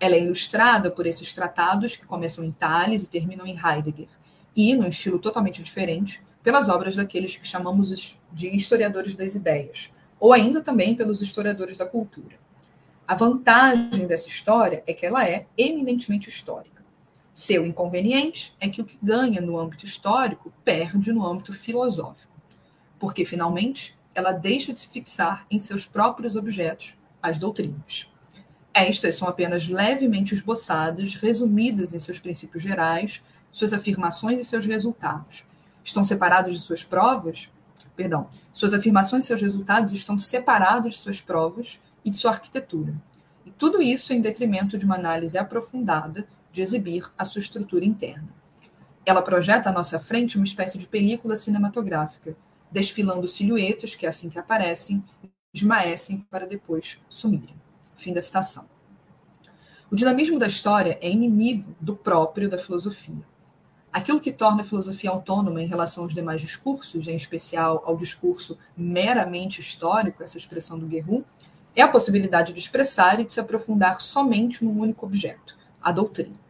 [0.00, 4.08] Ela é ilustrada por esses tratados que começam em Tales e terminam em Heidegger,
[4.56, 10.32] e, num estilo totalmente diferente, pelas obras daqueles que chamamos de historiadores das ideias, ou
[10.32, 12.40] ainda também pelos historiadores da cultura.
[13.06, 16.82] A vantagem dessa história é que ela é eminentemente histórica.
[17.32, 22.32] Seu inconveniente é que o que ganha no âmbito histórico perde no âmbito filosófico,
[22.98, 28.09] porque, finalmente, ela deixa de se fixar em seus próprios objetos, as doutrinas.
[28.72, 35.44] Estas são apenas levemente esboçadas, resumidas em seus princípios gerais, suas afirmações e seus resultados.
[35.82, 37.50] Estão separados de suas provas?
[37.96, 42.94] Perdão, suas afirmações e seus resultados estão separados de suas provas e de sua arquitetura.
[43.44, 48.28] E tudo isso em detrimento de uma análise aprofundada de exibir a sua estrutura interna.
[49.04, 52.36] Ela projeta à nossa frente uma espécie de película cinematográfica,
[52.70, 55.02] desfilando silhuetas que, assim que aparecem,
[55.52, 57.59] esmaecem para depois sumirem.
[58.00, 58.64] Fim da citação.
[59.90, 63.22] O dinamismo da história é inimigo do próprio da filosofia.
[63.92, 68.56] Aquilo que torna a filosofia autônoma em relação aos demais discursos, em especial ao discurso
[68.74, 71.26] meramente histórico, essa expressão do Guerrero,
[71.76, 76.40] é a possibilidade de expressar e de se aprofundar somente num único objeto, a doutrina.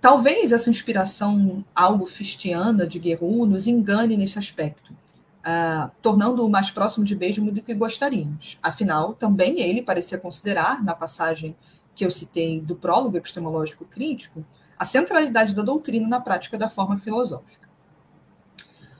[0.00, 4.92] Talvez essa inspiração algo fistiana de Guerrero nos engane nesse aspecto,
[5.40, 8.58] uh, tornando-o mais próximo de Benjamin do que gostaríamos.
[8.62, 11.56] Afinal, também ele parecia considerar, na passagem
[11.94, 14.44] que eu citei do prólogo epistemológico crítico,
[14.78, 17.68] a centralidade da doutrina na prática da forma filosófica.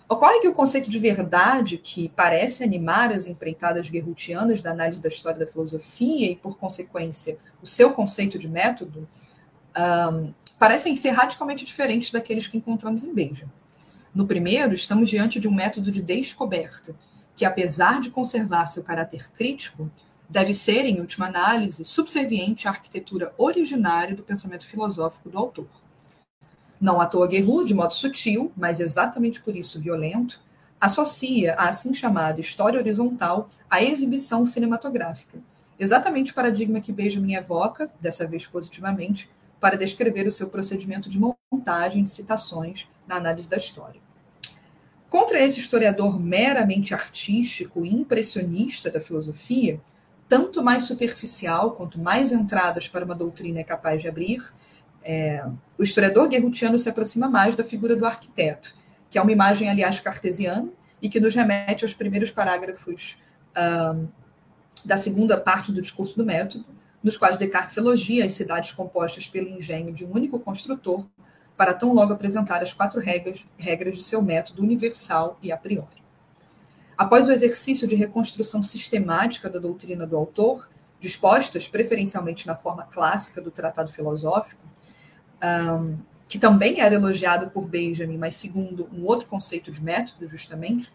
[0.09, 5.09] Ocorre que o conceito de verdade, que parece animar as empreitadas guerrutianas da análise da
[5.09, 9.07] história da filosofia e, por consequência, o seu conceito de método,
[9.77, 13.53] um, parecem ser radicalmente diferentes daqueles que encontramos em Benjamin.
[14.19, 16.93] No primeiro, estamos diante de um método de descoberta,
[17.37, 19.89] que, apesar de conservar seu caráter crítico,
[20.29, 25.69] deve ser, em última análise, subserviente à arquitetura originária do pensamento filosófico do autor.
[26.81, 30.41] Não à toa Guerrero, de modo sutil, mas exatamente por isso violento,
[30.81, 35.39] associa a assim chamada história horizontal à exibição cinematográfica,
[35.79, 41.21] exatamente o paradigma que Benjamin evoca, dessa vez positivamente, para descrever o seu procedimento de
[41.21, 44.08] montagem de citações na análise da história.
[45.09, 49.81] Contra esse historiador meramente artístico e impressionista da filosofia,
[50.29, 54.43] tanto mais superficial quanto mais entradas para uma doutrina é capaz de abrir,
[55.03, 55.43] é,
[55.79, 58.75] o historiador guerrutiano se aproxima mais da figura do arquiteto,
[59.09, 60.69] que é uma imagem, aliás, cartesiana
[61.01, 63.17] e que nos remete aos primeiros parágrafos
[63.57, 64.09] um,
[64.85, 66.67] da segunda parte do discurso do método,
[67.03, 71.07] nos quais Descartes elogia as cidades compostas pelo engenho de um único construtor,
[71.59, 76.05] para tão logo apresentar as quatro regras, regras de seu método universal e a priori.
[76.97, 83.43] Após o exercício de reconstrução sistemática da doutrina do autor, dispostas preferencialmente na forma clássica
[83.43, 84.63] do tratado filosófico,
[85.43, 90.93] um, que também era elogiado por Benjamin, mas segundo um outro conceito de método, justamente,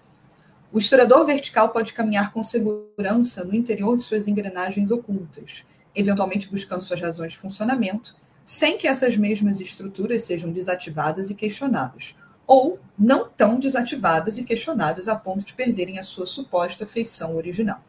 [0.72, 6.84] o historiador vertical pode caminhar com segurança no interior de suas engrenagens ocultas, eventualmente buscando
[6.84, 13.30] suas razões de funcionamento, sem que essas mesmas estruturas sejam desativadas e questionadas, ou não
[13.30, 17.82] tão desativadas e questionadas a ponto de perderem a sua suposta feição original.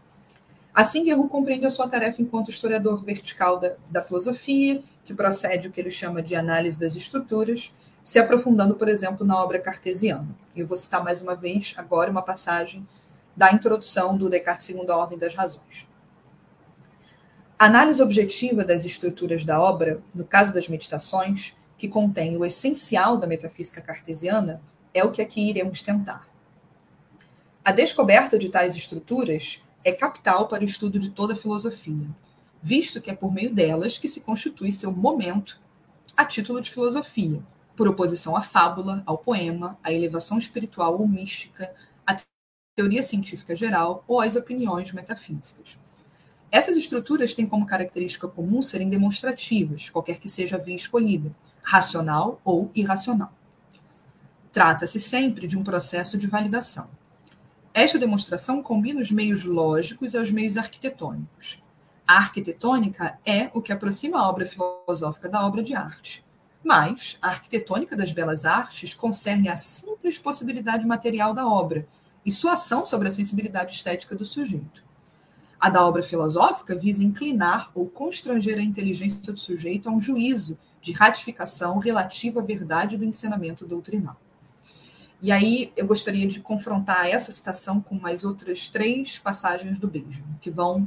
[0.73, 5.71] Assim, Guerrero compreende a sua tarefa enquanto historiador vertical da, da filosofia, que procede o
[5.71, 10.29] que ele chama de análise das estruturas, se aprofundando, por exemplo, na obra cartesiana.
[10.55, 12.87] Eu vou citar mais uma vez agora uma passagem
[13.37, 15.87] da introdução do Descartes segundo a ordem das razões.
[17.57, 23.17] A análise objetiva das estruturas da obra, no caso das meditações, que contém o essencial
[23.17, 24.61] da metafísica cartesiana,
[24.93, 26.27] é o que aqui iremos tentar.
[27.65, 32.09] A descoberta de tais estruturas é capital para o estudo de toda a filosofia,
[32.61, 35.61] visto que é por meio delas que se constitui seu momento
[36.17, 37.41] a título de filosofia,
[37.77, 41.73] por oposição à fábula, ao poema, à elevação espiritual ou mística,
[42.05, 42.17] à
[42.77, 45.79] teoria científica geral ou às opiniões metafísicas.
[46.55, 52.41] Essas estruturas têm como característica comum serem demonstrativas, qualquer que seja a via escolhida, racional
[52.45, 53.33] ou irracional.
[54.53, 56.89] Trata-se sempre de um processo de validação.
[57.75, 61.61] Esta demonstração combina os meios lógicos e os meios arquitetônicos.
[62.07, 66.25] A arquitetônica é o que aproxima a obra filosófica da obra de arte.
[66.63, 71.85] Mas a arquitetônica das belas artes concerne a simples possibilidade material da obra
[72.25, 74.84] e sua ação sobre a sensibilidade estética do sujeito.
[75.65, 80.59] A da obra filosófica visa inclinar ou constranger a inteligência do sujeito a um juízo
[80.79, 84.21] de ratificação relativa à verdade do ensinamento doutrinal.
[85.23, 90.37] E aí eu gostaria de confrontar essa citação com mais outras três passagens do Benjamin,
[90.39, 90.87] que vão,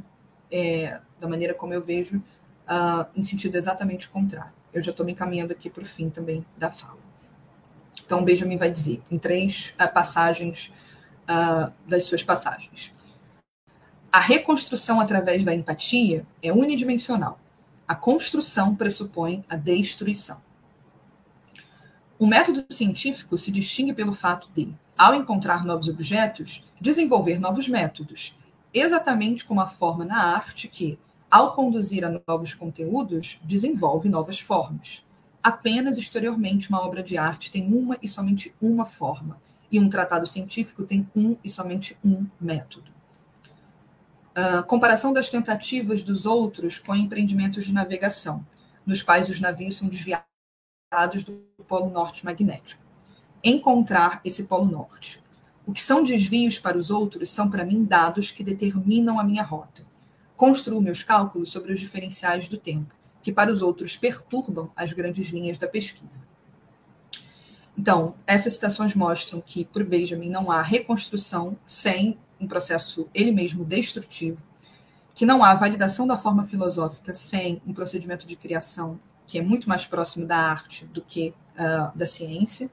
[0.51, 4.53] é, da maneira como eu vejo, uh, em sentido exatamente contrário.
[4.71, 6.99] Eu já estou me encaminhando aqui para o fim também da fala.
[8.05, 10.71] Então, Benjamin vai dizer, em três uh, passagens
[11.23, 12.95] uh, das suas passagens.
[14.12, 17.39] A reconstrução através da empatia é unidimensional.
[17.86, 20.41] A construção pressupõe a destruição.
[22.18, 28.36] O método científico se distingue pelo fato de, ao encontrar novos objetos, desenvolver novos métodos,
[28.74, 30.97] exatamente como a forma na arte que,
[31.30, 35.05] ao conduzir a novos conteúdos, desenvolve novas formas.
[35.43, 39.39] Apenas exteriormente uma obra de arte tem uma e somente uma forma,
[39.70, 42.97] e um tratado científico tem um e somente um método.
[44.40, 48.46] A comparação das tentativas dos outros com empreendimentos de navegação,
[48.86, 51.34] nos quais os navios são desviados do
[51.68, 52.84] polo norte magnético.
[53.44, 55.20] Encontrar esse polo norte.
[55.66, 59.42] O que são desvios para os outros são, para mim, dados que determinam a minha
[59.42, 59.84] rota.
[60.36, 65.30] Construo meus cálculos sobre os diferenciais do tempo, que para os outros perturbam as grandes
[65.30, 66.28] linhas da pesquisa.
[67.76, 73.66] Então, essas citações mostram que, por Benjamin, não há reconstrução sem um processo ele mesmo
[73.66, 74.42] destrutivo,
[75.14, 79.68] que não há validação da forma filosófica sem um procedimento de criação que é muito
[79.68, 82.72] mais próximo da arte do que uh, da ciência,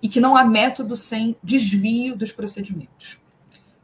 [0.00, 3.18] e que não há método sem desvio dos procedimentos.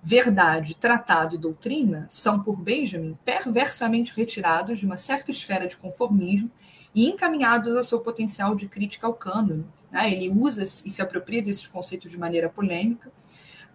[0.03, 6.51] Verdade, tratado e doutrina são, por Benjamin, perversamente retirados de uma certa esfera de conformismo
[6.95, 10.13] e encaminhados ao seu potencial de crítica ao cânone, né?
[10.13, 13.11] Ele usa e se apropria desses conceitos de maneira polêmica,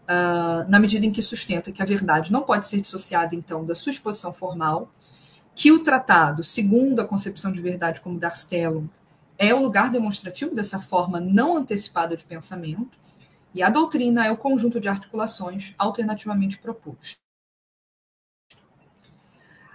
[0.06, 3.76] uh, na medida em que sustenta que a verdade não pode ser dissociada, então, da
[3.76, 4.90] sua exposição formal,
[5.54, 8.90] que o tratado, segundo a concepção de verdade como Darstellung,
[9.38, 12.98] é o lugar demonstrativo dessa forma não antecipada de pensamento,
[13.54, 17.18] e a doutrina é o conjunto de articulações alternativamente propostas.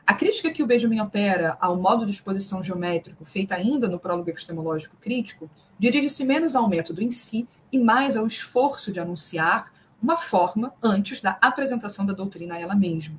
[0.07, 4.29] A crítica que o Benjamin opera ao modo de exposição geométrico, feita ainda no prólogo
[4.29, 9.73] epistemológico crítico, dirige-se menos ao método em si e mais ao esforço de anunciar
[10.03, 13.17] uma forma antes da apresentação da doutrina a ela mesma.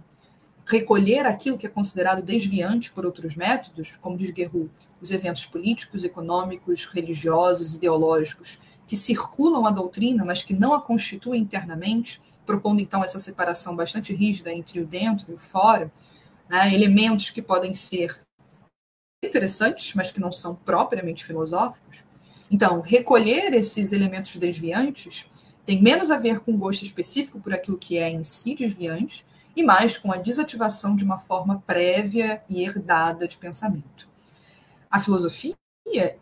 [0.66, 4.70] Recolher aquilo que é considerado desviante por outros métodos, como diz Guerrero,
[5.02, 8.58] os eventos políticos, econômicos, religiosos, ideológicos,
[8.88, 14.14] que circulam a doutrina, mas que não a constituem internamente, propondo então essa separação bastante
[14.14, 15.92] rígida entre o dentro e o fora,
[16.50, 18.20] né, elementos que podem ser
[19.24, 22.04] interessantes, mas que não são propriamente filosóficos.
[22.50, 25.30] Então, recolher esses elementos desviantes
[25.66, 29.64] tem menos a ver com gosto específico por aquilo que é em si desviante e
[29.64, 34.10] mais com a desativação de uma forma prévia e herdada de pensamento.
[34.90, 35.56] A filosofia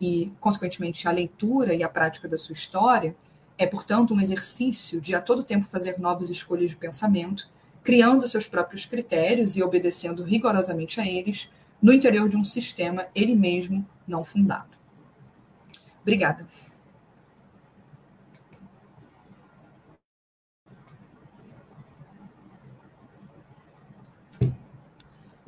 [0.00, 3.14] e, consequentemente, a leitura e a prática da sua história
[3.56, 7.48] é, portanto, um exercício de a todo tempo fazer novas escolhas de pensamento
[7.82, 13.34] criando seus próprios critérios e obedecendo rigorosamente a eles no interior de um sistema ele
[13.34, 14.76] mesmo não fundado.
[16.02, 16.46] Obrigada.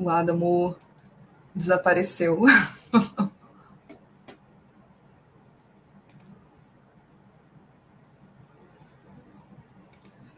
[0.02, 0.74] O Adamo
[1.54, 2.42] desapareceu.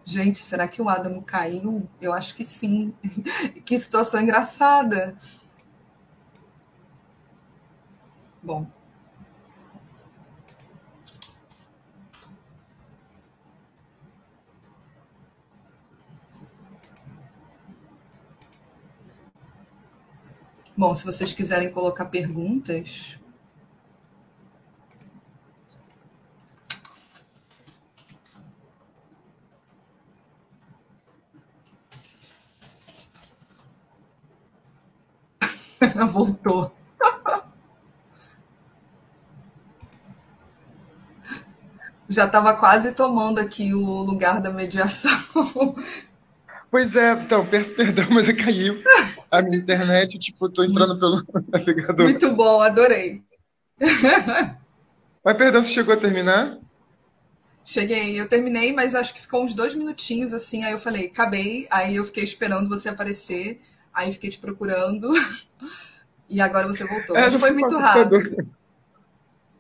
[0.05, 1.89] Gente, será que o Adamo caiu?
[1.99, 2.93] Eu acho que sim.
[3.65, 5.17] que situação engraçada.
[8.43, 8.67] Bom.
[20.77, 23.17] Bom, se vocês quiserem colocar perguntas,
[36.13, 36.73] Voltou.
[42.09, 45.11] Já estava quase tomando aqui o lugar da mediação.
[46.71, 48.83] Pois é, então, peço perdão, mas eu caiu
[49.39, 52.07] a minha internet, tipo, tô entrando pelo navegador.
[52.07, 53.23] Muito bom, adorei.
[55.25, 56.59] Mas perdão, você chegou a terminar?
[57.65, 60.65] Cheguei, eu terminei, mas acho que ficou uns dois minutinhos assim.
[60.65, 61.67] Aí eu falei, acabei.
[61.71, 63.59] Aí eu fiquei esperando você aparecer.
[63.93, 65.11] Aí fiquei te procurando.
[66.29, 67.15] E agora você voltou.
[67.15, 68.47] É, Mas foi muito rápido.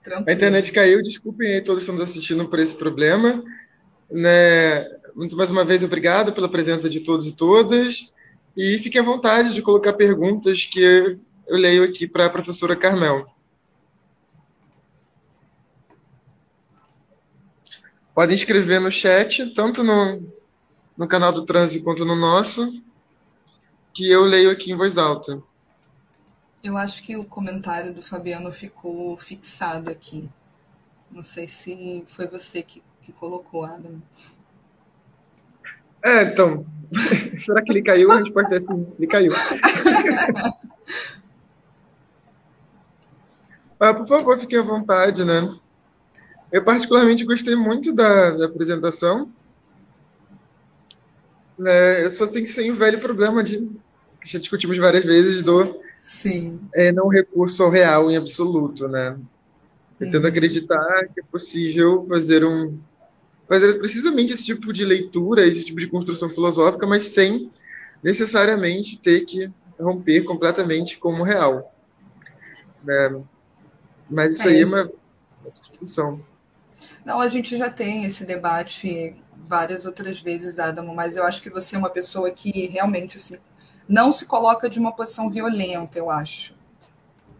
[0.02, 0.28] Tranquilo.
[0.28, 3.44] A internet caiu, desculpem aí todos que estamos assistindo por esse problema.
[4.10, 4.84] Né?
[5.14, 8.10] Muito mais uma vez, obrigado pela presença de todos e todas.
[8.56, 13.26] E fiquem à vontade de colocar perguntas que eu leio aqui para a professora Carmel.
[18.14, 20.22] Podem escrever no chat, tanto no,
[20.96, 22.80] no canal do Transe quanto no nosso,
[23.92, 25.42] que eu leio aqui em voz alta.
[26.62, 30.30] Eu acho que o comentário do Fabiano ficou fixado aqui.
[31.10, 34.00] Não sei se foi você que, que colocou, Adam.
[36.04, 36.66] É, então.
[37.40, 38.12] Será que ele caiu?
[38.12, 39.32] A resposta é sim, ele caiu.
[43.80, 45.52] ah, por favor, fiquem à vontade, né?
[46.52, 49.32] Eu particularmente gostei muito da, da apresentação.
[51.66, 53.58] É, eu só tenho que ser o velho problema de
[54.20, 56.60] que já discutimos várias vezes do Sim.
[56.74, 59.18] É não recurso ao real em absoluto, né?
[59.98, 62.78] Tentando acreditar que é possível fazer um
[63.48, 67.50] fazer precisamente esse tipo de leitura, esse tipo de construção filosófica, mas sem
[68.02, 71.74] necessariamente ter que romper completamente com o real.
[72.82, 73.22] Né?
[74.08, 74.90] Mas isso é aí é uma
[75.50, 76.20] discussão.
[77.04, 79.14] Não, a gente já tem esse debate
[79.46, 83.36] várias outras vezes, Adamo, mas eu acho que você é uma pessoa que realmente assim,
[83.88, 86.54] não se coloca de uma posição violenta, eu acho.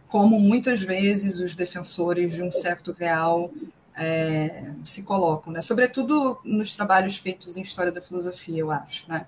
[0.09, 3.51] Como muitas vezes os defensores de um certo real
[3.97, 5.61] é, se colocam, né?
[5.61, 9.09] sobretudo nos trabalhos feitos em história da filosofia, eu acho.
[9.09, 9.27] Né?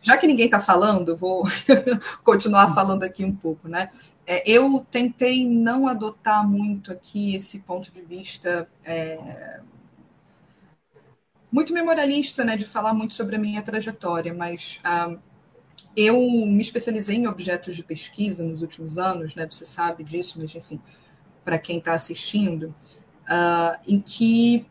[0.00, 1.44] Já que ninguém está falando, vou
[2.24, 3.68] continuar falando aqui um pouco.
[3.68, 3.90] Né?
[4.26, 9.60] É, eu tentei não adotar muito aqui esse ponto de vista é,
[11.50, 15.16] muito memorialista, né, de falar muito sobre a minha trajetória, mas ah,
[15.96, 19.46] eu me especializei em objetos de pesquisa nos últimos anos, né?
[19.50, 20.80] Você sabe disso, mas enfim,
[21.44, 22.74] para quem está assistindo,
[23.28, 24.66] uh, em que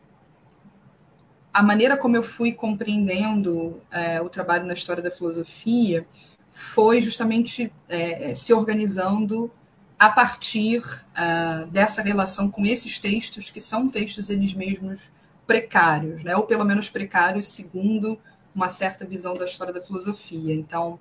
[1.52, 6.06] a maneira como eu fui compreendendo uh, o trabalho na história da filosofia
[6.50, 9.50] foi justamente uh, se organizando
[9.98, 15.10] a partir uh, dessa relação com esses textos que são textos eles mesmos
[15.46, 16.36] precários, né?
[16.36, 18.18] ou pelo menos precários segundo
[18.54, 20.54] uma certa visão da história da filosofia.
[20.54, 20.94] Então,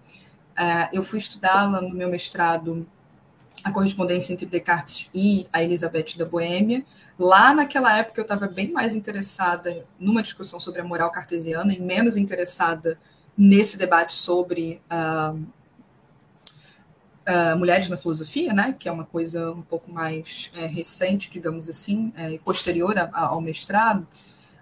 [0.57, 2.87] uh, eu fui estudá-la no meu mestrado,
[3.63, 6.85] a correspondência entre Descartes e a Elizabeth da Boêmia.
[7.17, 11.81] Lá naquela época eu estava bem mais interessada numa discussão sobre a moral cartesiana e
[11.81, 12.99] menos interessada
[13.35, 15.35] nesse debate sobre uh,
[17.27, 21.69] uh, mulheres na filosofia, né, que é uma coisa um pouco mais é, recente, digamos
[21.69, 24.07] assim, é, posterior a, ao mestrado.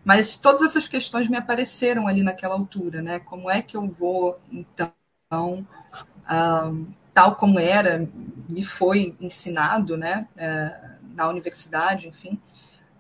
[0.04, 3.18] Mas todas essas questões me apareceram ali naquela altura, né?
[3.18, 4.94] Como é que eu vou, então,
[5.32, 8.08] um, tal como era,
[8.48, 12.40] me foi ensinado, né, uh, na universidade, enfim,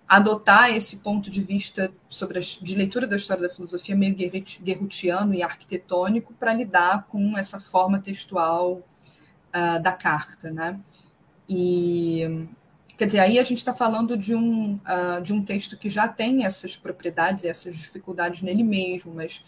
[0.08, 5.44] adotar esse ponto de vista sobre de leitura da história da filosofia meio guerrutiano e
[5.44, 8.84] arquitetônico para lidar com essa forma textual
[9.54, 10.80] uh, da carta, né?
[11.50, 12.48] E
[12.98, 16.08] Quer dizer, aí a gente está falando de um, uh, de um texto que já
[16.08, 19.44] tem essas propriedades essas dificuldades nele mesmo, mas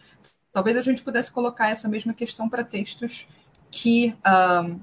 [0.52, 3.26] talvez a gente pudesse colocar essa mesma questão para textos
[3.72, 4.80] que uh,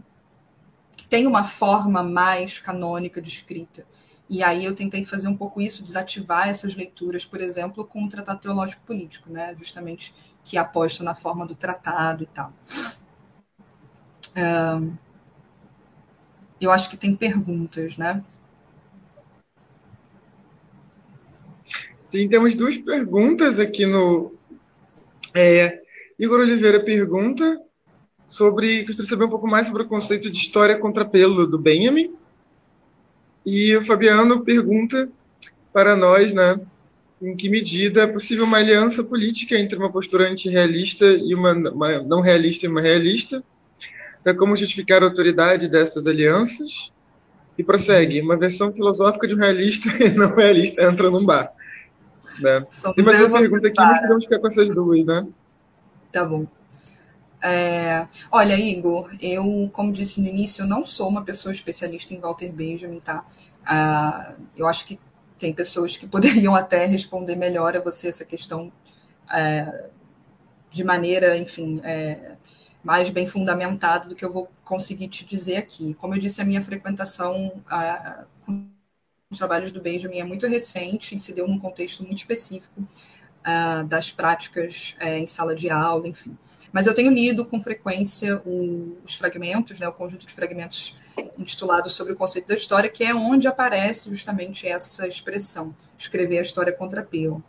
[1.14, 3.86] têm uma forma mais canônica de escrita.
[4.28, 8.08] E aí eu tentei fazer um pouco isso, desativar essas leituras, por exemplo, com o
[8.08, 9.54] Tratado Teológico Político, né?
[9.56, 10.12] justamente
[10.42, 12.52] que aposta na forma do tratado e tal.
[14.34, 14.92] Uh,
[16.60, 18.20] eu acho que tem perguntas, né?
[22.04, 24.34] Sim, temos duas perguntas aqui no.
[25.32, 25.80] É,
[26.18, 27.63] Igor Oliveira pergunta
[28.26, 28.84] sobre.
[28.84, 32.14] Gostaria de saber um pouco mais sobre o conceito de história contrapelo do Benjamin.
[33.44, 35.08] E o Fabiano pergunta
[35.72, 36.58] para nós, né,
[37.20, 42.02] em que medida é possível uma aliança política entre uma postura antirrealista e uma, uma
[42.02, 43.42] não realista e uma realista?
[44.24, 46.90] É como justificar a autoridade dessas alianças?
[47.56, 51.52] E prossegue, uma versão filosófica de um realista e não realista entra num bar.
[52.40, 52.66] Né?
[52.96, 55.26] Tem mais uma pergunta aqui, mas podemos ficar com essas duas, né?
[56.10, 56.46] Tá bom.
[57.46, 62.18] É, olha, Igor, eu, como disse no início, eu não sou uma pessoa especialista em
[62.18, 63.26] Walter Benjamin, tá?
[63.66, 64.98] Ah, eu acho que
[65.38, 68.72] tem pessoas que poderiam até responder melhor a você essa questão
[69.30, 69.90] é,
[70.70, 72.36] de maneira, enfim, é,
[72.82, 75.94] mais bem fundamentada do que eu vou conseguir te dizer aqui.
[75.94, 78.66] Como eu disse, a minha frequentação a, com
[79.30, 83.84] os trabalhos do Benjamin é muito recente e se deu num contexto muito específico uh,
[83.86, 86.36] das práticas uh, em sala de aula, enfim.
[86.74, 90.96] Mas eu tenho lido com frequência os fragmentos, né, o conjunto de fragmentos
[91.38, 96.42] intitulado sobre o conceito da história, que é onde aparece justamente essa expressão, escrever a
[96.42, 97.40] história contra pelo.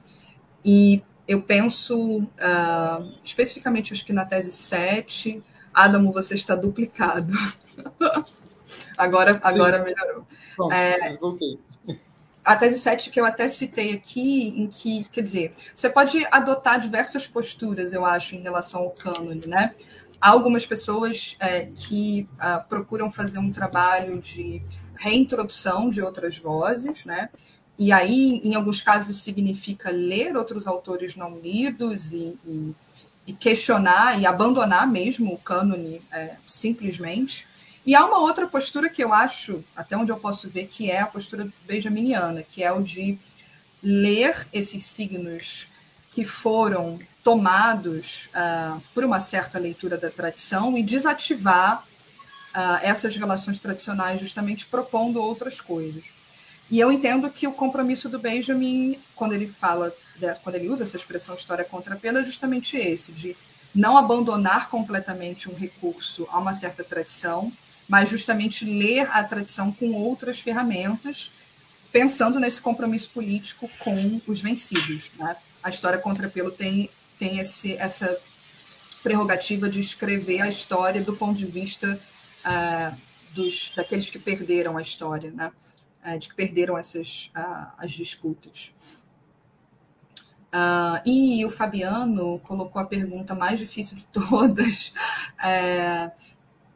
[0.64, 7.34] E eu penso uh, especificamente, acho que na tese 7, Adamo, você está duplicado.
[8.96, 10.28] agora agora melhorou.
[10.56, 11.60] Bom, é, voltei.
[12.46, 16.80] A tese 7 que eu até citei aqui, em que, quer dizer, você pode adotar
[16.80, 19.74] diversas posturas, eu acho, em relação ao cânone, né?
[20.22, 24.62] Há algumas pessoas é, que uh, procuram fazer um trabalho de
[24.96, 27.30] reintrodução de outras vozes, né?
[27.80, 32.76] E aí, em alguns casos, significa ler outros autores não lidos e, e,
[33.26, 37.48] e questionar e abandonar mesmo o cânone é, simplesmente.
[37.86, 41.02] E há uma outra postura que eu acho, até onde eu posso ver, que é
[41.02, 43.20] a postura benjaminiana, que é o de
[43.84, 45.68] ler esses signos
[46.12, 53.60] que foram tomados uh, por uma certa leitura da tradição e desativar uh, essas relações
[53.60, 56.06] tradicionais, justamente propondo outras coisas.
[56.72, 59.96] E eu entendo que o compromisso do Benjamin, quando ele fala,
[60.42, 63.38] quando ele usa essa expressão história contra pena, é justamente esse, de
[63.74, 67.52] não abandonar completamente um recurso a uma certa tradição,
[67.88, 71.32] mas justamente ler a tradição com outras ferramentas,
[71.92, 75.12] pensando nesse compromisso político com os vencidos.
[75.18, 75.36] Né?
[75.64, 78.18] A história contra pelo tem, tem esse, essa
[79.04, 82.00] prerrogativa de escrever a história do ponto de vista
[82.46, 82.98] uh,
[83.34, 85.32] dos, daqueles que perderam a história.
[85.32, 85.52] Né?
[86.06, 87.32] É, de que perderam essas
[87.80, 88.72] as disputas.
[90.54, 94.94] Uh, e o Fabiano colocou a pergunta mais difícil de todas,
[95.44, 96.12] é,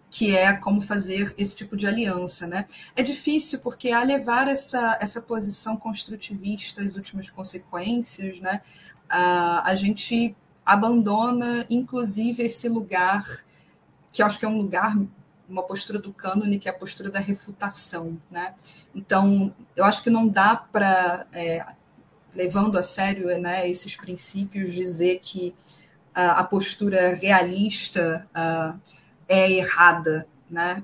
[0.09, 2.47] que é como fazer esse tipo de aliança.
[2.47, 2.65] Né?
[2.95, 8.61] É difícil porque, a levar essa, essa posição construtivista às últimas consequências, né,
[9.05, 10.35] uh, a gente
[10.65, 13.25] abandona, inclusive, esse lugar,
[14.11, 14.95] que acho que é um lugar
[15.47, 18.53] uma postura do cânone que é a postura da refutação, né?
[18.93, 21.65] Então, eu acho que não dá para, é,
[22.35, 25.55] levando a sério né, esses princípios, dizer que
[26.13, 28.27] a postura realista
[29.29, 30.83] é errada, né?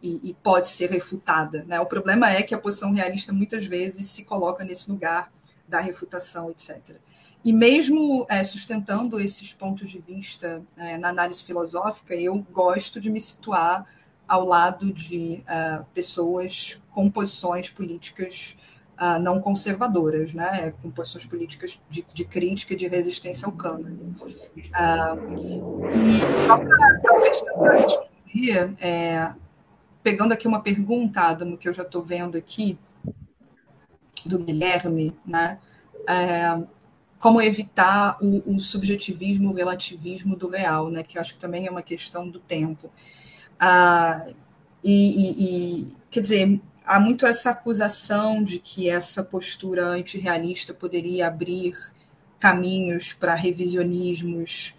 [0.00, 1.64] E, e, pode ser refutada.
[1.64, 1.80] Né?
[1.80, 5.32] O problema é que a posição realista muitas vezes se coloca nesse lugar
[5.66, 6.96] da refutação, etc.
[7.42, 13.10] E mesmo é, sustentando esses pontos de vista é, na análise filosófica, eu gosto de
[13.10, 13.86] me situar
[14.26, 18.56] ao lado de uh, pessoas com posições políticas
[19.00, 20.72] uh, não conservadoras, né?
[20.82, 24.14] com posições políticas de, de crítica e de resistência ao cânone.
[24.56, 28.06] Uh, e só para
[28.80, 29.32] é,
[30.02, 32.78] pegando aqui uma pergunta, Adamo, que eu já estou vendo aqui,
[34.24, 35.58] do Guilherme, né?
[36.08, 36.62] É,
[37.18, 41.02] como evitar o, o, subjetivismo, o relativismo do real, né?
[41.02, 42.90] que eu acho que também é uma questão do tempo.
[43.58, 44.26] Ah,
[44.84, 51.26] e, e, e, quer dizer, há muito essa acusação de que essa postura antirrealista poderia
[51.26, 51.74] abrir
[52.38, 54.72] caminhos para revisionismos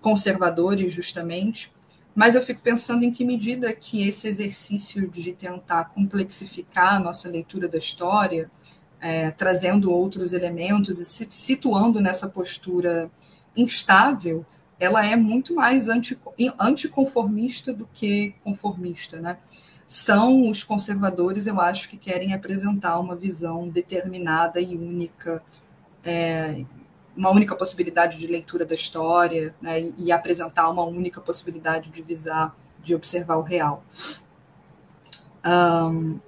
[0.00, 1.72] conservadores, justamente.
[2.14, 7.28] Mas eu fico pensando em que medida que esse exercício de tentar complexificar a nossa
[7.28, 8.50] leitura da história
[9.00, 13.10] é, trazendo outros elementos e se situando nessa postura
[13.56, 14.44] instável,
[14.78, 16.18] ela é muito mais anti,
[16.58, 19.38] anticonformista do que conformista, né?
[19.86, 25.42] São os conservadores, eu acho, que querem apresentar uma visão determinada e única,
[26.04, 26.64] é,
[27.16, 29.80] uma única possibilidade de leitura da história, né?
[29.80, 33.84] e, e apresentar uma única possibilidade de visar, de observar o real.
[35.46, 36.18] Um,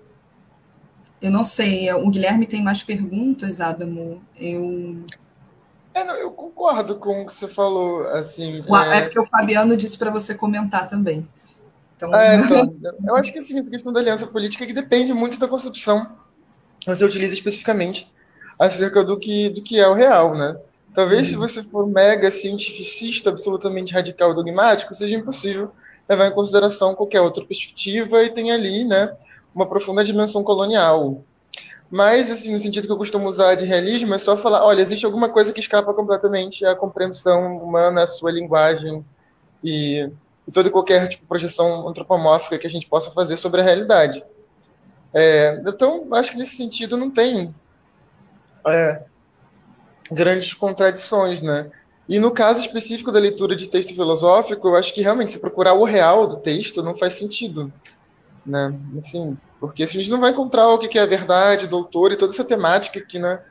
[1.20, 4.22] eu não sei, o Guilherme tem mais perguntas, Adamo.
[4.36, 5.02] Eu.
[5.92, 8.06] É, eu concordo com o que você falou.
[8.08, 8.98] Assim, é...
[8.98, 11.28] é porque o Fabiano disse para você comentar também.
[11.98, 12.14] Então...
[12.14, 15.48] É, então, eu acho que sim, essa questão da aliança política que depende muito da
[15.48, 16.06] concepção
[16.78, 18.10] que você utiliza especificamente
[18.58, 20.56] acerca do que, do que é o real, né?
[20.94, 21.40] Talvez se uhum.
[21.40, 25.70] você for mega cientificista, absolutamente radical, dogmático, seja impossível
[26.08, 29.14] levar em consideração qualquer outra perspectiva e tem ali, né,
[29.54, 31.22] uma profunda dimensão colonial.
[31.90, 35.06] Mas, assim, no sentido que eu costumo usar de realismo, é só falar, olha, existe
[35.06, 39.04] alguma coisa que escapa completamente à compreensão humana, à sua linguagem
[39.64, 40.10] e,
[40.48, 44.24] e toda e qualquer tipo, projeção antropomórfica que a gente possa fazer sobre a realidade.
[45.12, 47.54] É, então, acho que nesse sentido não tem
[48.66, 49.02] é,
[50.10, 51.70] grandes contradições, né?
[52.08, 55.74] E no caso específico da leitura de texto filosófico, eu acho que realmente se procurar
[55.74, 57.70] o real do texto não faz sentido,
[58.44, 58.74] né?
[58.98, 62.10] Assim, porque assim, a gente não vai encontrar o que é a verdade do autor
[62.10, 63.42] e toda essa temática que né,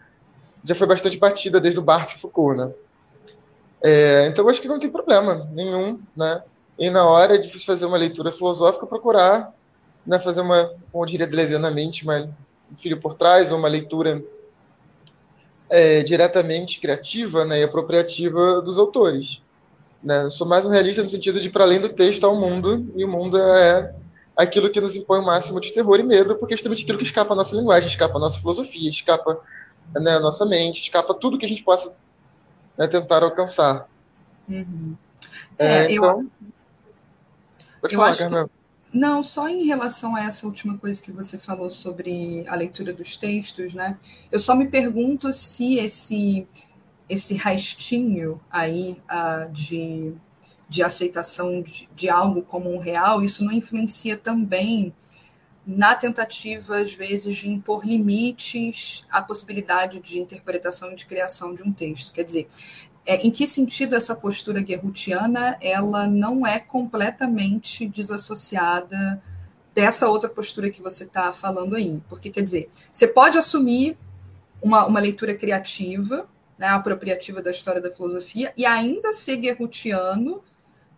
[0.63, 2.57] já foi bastante batida desde o Barthes e Foucault.
[2.57, 2.71] Né?
[3.83, 5.99] É, então, eu acho que não tem problema nenhum.
[6.15, 6.41] Né?
[6.77, 9.53] E na hora de fazer uma leitura filosófica, procurar
[10.07, 12.29] né, fazer uma, como eu diria delezianamente, uma
[12.79, 14.23] filho por trás, ou uma leitura
[15.69, 19.41] é, diretamente criativa né, e apropriativa dos autores.
[20.01, 20.29] Né?
[20.29, 23.03] Sou mais um realista no sentido de, para além do texto, há o mundo, e
[23.03, 23.93] o mundo é
[24.35, 27.03] aquilo que nos impõe o máximo de terror e medo, porque é justamente aquilo que
[27.03, 29.41] escapa à nossa linguagem, escapa à nossa filosofia, escapa
[29.93, 31.93] né, à nossa mente, escapa a tudo que a gente possa
[32.77, 33.89] né, tentar alcançar.
[34.47, 34.95] Uhum.
[35.57, 36.29] É, é, então, eu,
[37.81, 38.49] pode eu falar, Carmen.
[38.93, 43.17] Não, só em relação a essa última coisa que você falou sobre a leitura dos
[43.17, 43.97] textos, né?
[44.31, 46.47] Eu só me pergunto se esse
[47.09, 50.13] esse restinho aí uh, de,
[50.67, 54.93] de aceitação de, de algo como um real, isso não influencia também
[55.65, 61.61] na tentativa, às vezes, de impor limites à possibilidade de interpretação e de criação de
[61.61, 62.13] um texto.
[62.13, 62.47] Quer dizer,
[63.07, 69.23] é, em que sentido essa postura guerrutiana ela não é completamente desassociada
[69.73, 72.03] dessa outra postura que você está falando aí?
[72.09, 73.97] Porque, quer dizer, você pode assumir
[74.61, 76.27] uma, uma leitura criativa,
[76.57, 80.43] né, apropriativa da história da filosofia, e ainda ser guerrutiano,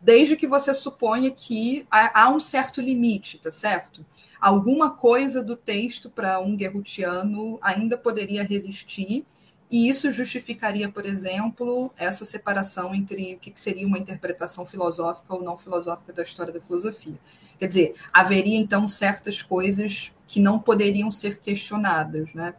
[0.01, 4.03] desde que você suponha que há, há um certo limite, tá certo?
[4.41, 9.27] Alguma coisa do texto para um guerrutiano ainda poderia resistir,
[9.71, 15.43] e isso justificaria, por exemplo, essa separação entre o que seria uma interpretação filosófica ou
[15.43, 17.13] não filosófica da história da filosofia.
[17.59, 22.55] Quer dizer, haveria então certas coisas que não poderiam ser questionadas, né?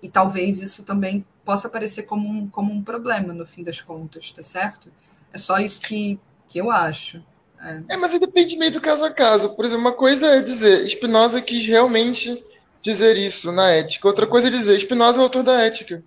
[0.00, 4.30] E talvez isso também possa aparecer como um, como um problema no fim das contas,
[4.30, 4.92] tá certo?
[5.32, 7.22] É só isso que, que eu acho.
[7.60, 7.94] É.
[7.94, 9.50] é, mas depende meio do caso a caso.
[9.50, 12.44] Por exemplo, uma coisa é dizer, Spinoza quis realmente
[12.80, 14.06] dizer isso na ética.
[14.06, 16.04] Outra coisa é dizer, Spinoza é o autor da ética.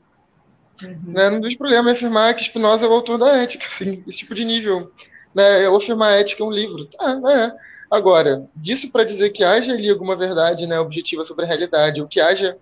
[0.84, 1.00] Uhum.
[1.08, 1.30] Né?
[1.30, 4.36] Não tem problema em afirmar que Spinoza é o autor da ética, assim, esse tipo
[4.36, 4.92] de nível.
[5.34, 5.66] Né?
[5.66, 6.88] Eu afirmar a ética é um livro.
[7.00, 7.54] Ah, é.
[7.90, 12.08] Agora, disso para dizer que haja ali alguma verdade né, objetiva sobre a realidade, ou
[12.08, 12.58] que haja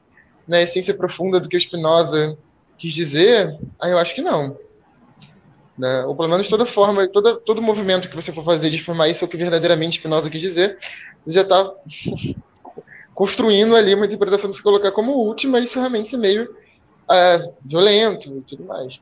[0.48, 2.38] né, essência profunda do que o Spinoza
[2.78, 4.58] quis dizer, aí eu acho que não.
[5.78, 6.04] Né?
[6.06, 9.24] Ou pelo menos toda forma, toda, todo movimento que você for fazer de afirmar isso
[9.24, 10.78] é o que verdadeiramente Spinoza quis dizer,
[11.26, 11.72] você já está
[13.16, 16.54] construindo ali uma interpretação que você colocar como última, e isso realmente é meio
[17.10, 19.02] é, violento e tudo mais.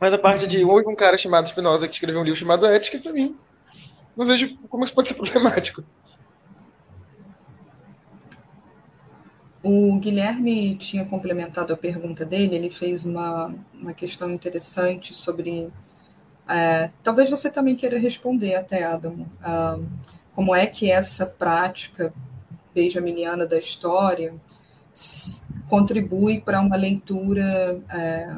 [0.00, 2.98] Mas a parte de houve um cara chamado Spinoza que escreveu um livro chamado Ética,
[2.98, 3.36] para mim,
[4.16, 5.84] não vejo como isso pode ser problemático.
[9.62, 15.68] O Guilherme tinha complementado a pergunta dele, ele fez uma, uma questão interessante sobre.
[16.48, 19.30] É, talvez você também queira responder até, Adamo.
[19.40, 19.84] Uh,
[20.32, 22.14] como é que essa prática
[22.72, 24.34] benjaminiana da história
[25.68, 27.80] contribui para uma leitura.
[27.90, 28.34] É,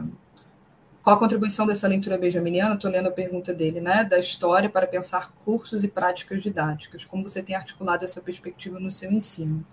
[1.02, 2.74] qual a contribuição dessa leitura benjaminiana?
[2.74, 4.04] Estou lendo a pergunta dele, né?
[4.04, 7.04] Da história para pensar cursos e práticas didáticas.
[7.04, 9.64] Como você tem articulado essa perspectiva no seu ensino?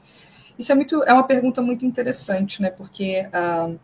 [0.58, 2.70] Isso é, muito, é uma pergunta muito interessante, né?
[2.70, 3.78] Porque uh,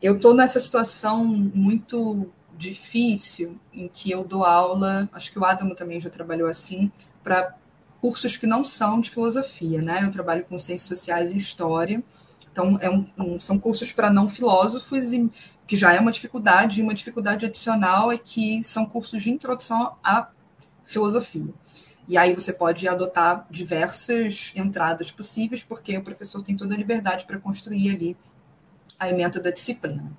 [0.00, 5.74] eu estou nessa situação muito difícil em que eu dou aula, acho que o Adamo
[5.74, 6.92] também já trabalhou assim,
[7.24, 7.56] para
[8.00, 10.00] cursos que não são de filosofia, né?
[10.02, 12.02] Eu trabalho com ciências sociais e história,
[12.52, 15.30] então, é um, um, são cursos para não filósofos, e,
[15.66, 19.96] que já é uma dificuldade, e uma dificuldade adicional é que são cursos de introdução
[20.04, 20.28] à
[20.84, 21.52] filosofia.
[22.06, 27.24] E aí você pode adotar diversas entradas possíveis, porque o professor tem toda a liberdade
[27.24, 28.16] para construir ali
[28.98, 30.12] a emenda da disciplina.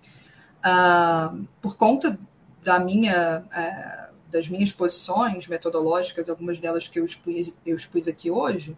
[0.66, 2.18] Uh, por conta
[2.64, 8.32] da minha, uh, das minhas posições metodológicas, algumas delas que eu expus, eu expus aqui
[8.32, 8.76] hoje,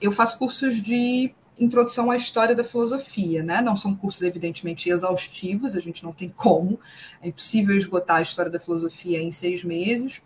[0.00, 3.60] eu faço cursos de introdução à história da filosofia, né?
[3.60, 6.78] Não são cursos evidentemente exaustivos, a gente não tem como,
[7.22, 10.20] é impossível esgotar a história da filosofia em seis meses.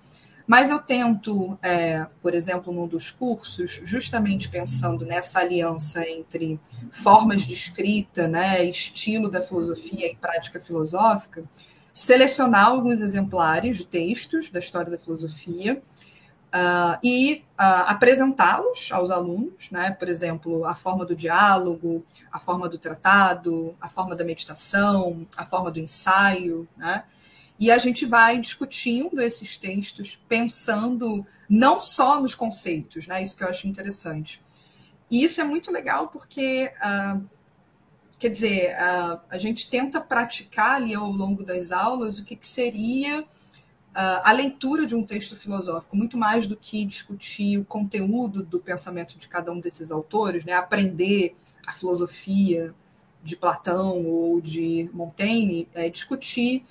[0.47, 6.61] Mas eu tento, é, por exemplo, num dos cursos, justamente pensando nessa aliança entre
[6.91, 11.45] formas de escrita, né, estilo da filosofia e prática filosófica,
[11.95, 15.81] selecionar alguns exemplares de textos da história da filosofia
[16.53, 19.91] Uh, e uh, apresentá-los aos alunos, né?
[19.91, 25.47] por exemplo, a forma do diálogo, a forma do tratado, a forma da meditação, a
[25.47, 26.69] forma do ensaio.
[26.77, 27.05] Né?
[27.59, 33.23] E a gente vai discutindo esses textos, pensando não só nos conceitos, né?
[33.23, 34.39] isso que eu acho interessante.
[35.11, 37.25] E isso é muito legal porque, uh,
[38.19, 38.77] quer dizer,
[39.31, 43.25] a gente tenta praticar ali ao longo das aulas o que, que seria
[43.95, 49.19] a leitura de um texto filosófico, muito mais do que discutir o conteúdo do pensamento
[49.19, 50.55] de cada um desses autores, né?
[50.55, 51.35] aprender
[51.67, 52.75] a filosofia
[53.23, 56.65] de Platão ou de Montaigne, é discutir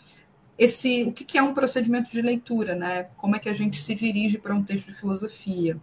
[0.58, 3.04] esse o que é um procedimento de leitura, né?
[3.18, 5.80] como é que a gente se dirige para um texto de filosofia.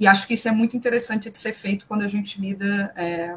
[0.00, 3.36] e acho que isso é muito interessante de ser feito quando a gente lida é,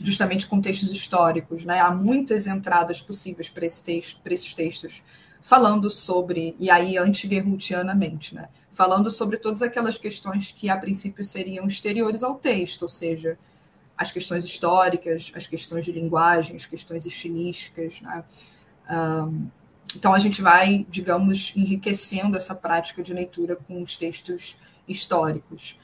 [0.00, 1.64] justamente com textos históricos.
[1.64, 1.78] Né?
[1.78, 5.02] Há muitas entradas possíveis para esse texto, esses textos,
[5.42, 8.48] falando sobre, e aí anti-guerrutianamente, né?
[8.70, 13.38] falando sobre todas aquelas questões que a princípio seriam exteriores ao texto, ou seja,
[13.96, 18.00] as questões históricas, as questões de linguagem, as questões estilísticas.
[18.00, 18.24] Né?
[19.94, 24.56] Então, a gente vai, digamos, enriquecendo essa prática de leitura com os textos
[24.88, 25.76] históricos.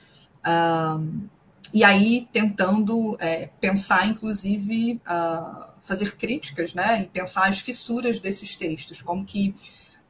[1.74, 7.02] E aí, tentando é, pensar, inclusive, uh, fazer críticas, né?
[7.02, 9.54] E pensar as fissuras desses textos, como que,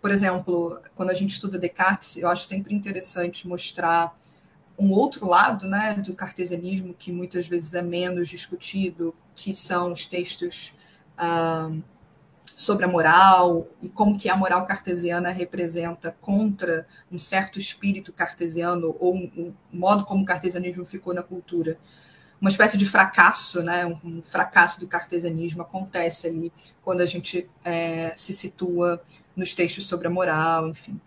[0.00, 4.16] por exemplo, quando a gente estuda Descartes, eu acho sempre interessante mostrar
[4.78, 10.04] um outro lado né, do cartesianismo que muitas vezes é menos discutido, que são os
[10.04, 10.74] textos
[11.18, 11.82] uh,
[12.44, 18.96] sobre a moral e como que a moral cartesiana representa contra um certo espírito cartesiano
[18.98, 21.78] ou um, um modo como o cartesianismo ficou na cultura.
[22.40, 23.86] Uma espécie de fracasso, né?
[23.86, 29.02] um, fracasso do cartesianismo acontece ali quando a gente é, se situa
[29.34, 31.00] nos textos sobre a moral, enfim.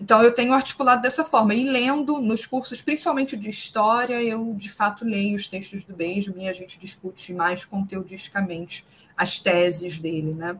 [0.00, 1.54] Então, eu tenho articulado dessa forma.
[1.54, 6.46] E lendo nos cursos, principalmente de história, eu de fato leio os textos do Benjamin
[6.46, 8.84] e a gente discute mais conteudisticamente
[9.16, 10.58] as teses dele, né?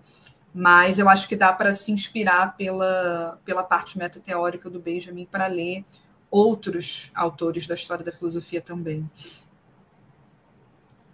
[0.55, 5.49] Mas eu acho que dá para se inspirar pela, pela parte metateórica do Benjamin para
[5.49, 5.85] ler
[6.30, 9.11] outros autores da história da filosofia também.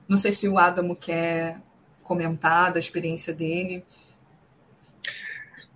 [0.08, 1.60] Não sei se o Adamo quer
[2.02, 3.84] comentar da experiência dele.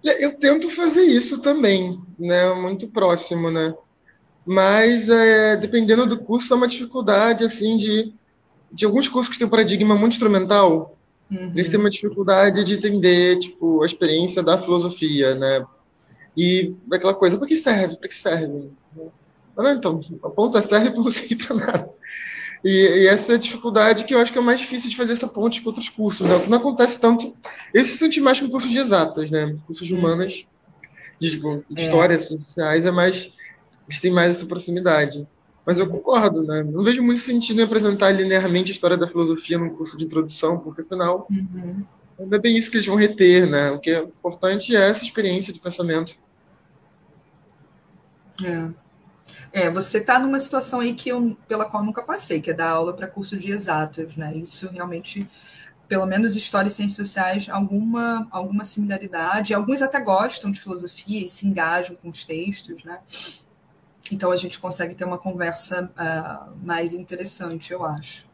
[0.02, 2.52] Eu tento fazer isso também, né?
[2.54, 3.74] Muito próximo, né?
[4.44, 8.14] Mas é, dependendo do curso, é uma dificuldade assim de
[8.74, 10.96] de alguns cursos que têm um paradigma muito instrumental,
[11.32, 11.50] Uhum.
[11.54, 15.64] Eles têm uma dificuldade de entender, tipo, a experiência da filosofia, né?
[16.36, 17.96] E aquela coisa, para que serve?
[17.96, 18.70] Para que serve?
[19.56, 21.90] Não, então, o ponto é serve para não servir para nada.
[22.64, 25.14] E, e, essa é a dificuldade que eu acho que é mais difícil de fazer
[25.14, 26.28] essa ponte com outros cursos.
[26.28, 26.44] Né?
[26.48, 27.34] Não acontece tanto.
[27.74, 29.56] Eu se senti mais com cursos de exatas, né?
[29.66, 30.00] Cursos de uhum.
[30.00, 30.46] humanas,
[31.20, 31.84] de, tipo, de é.
[31.84, 33.32] histórias sociais, é mais.
[33.88, 35.26] Eles têm mais essa proximidade.
[35.66, 36.62] Mas eu concordo, né?
[36.62, 40.58] Não vejo muito sentido em apresentar linearmente a história da filosofia num curso de introdução,
[40.58, 41.84] porque afinal uhum.
[42.18, 43.70] não é bem isso que eles vão reter, né?
[43.70, 46.16] O que é importante é essa experiência de pensamento.
[48.44, 48.81] É.
[49.52, 52.54] É, você está numa situação aí que eu, pela qual eu nunca passei, que é
[52.54, 54.34] dar aula para cursos de exatas, né?
[54.34, 55.28] Isso realmente,
[55.86, 59.52] pelo menos história e ciências sociais, alguma, alguma similaridade.
[59.52, 63.00] Alguns até gostam de filosofia e se engajam com os textos, né?
[64.10, 68.26] Então a gente consegue ter uma conversa uh, mais interessante, eu acho.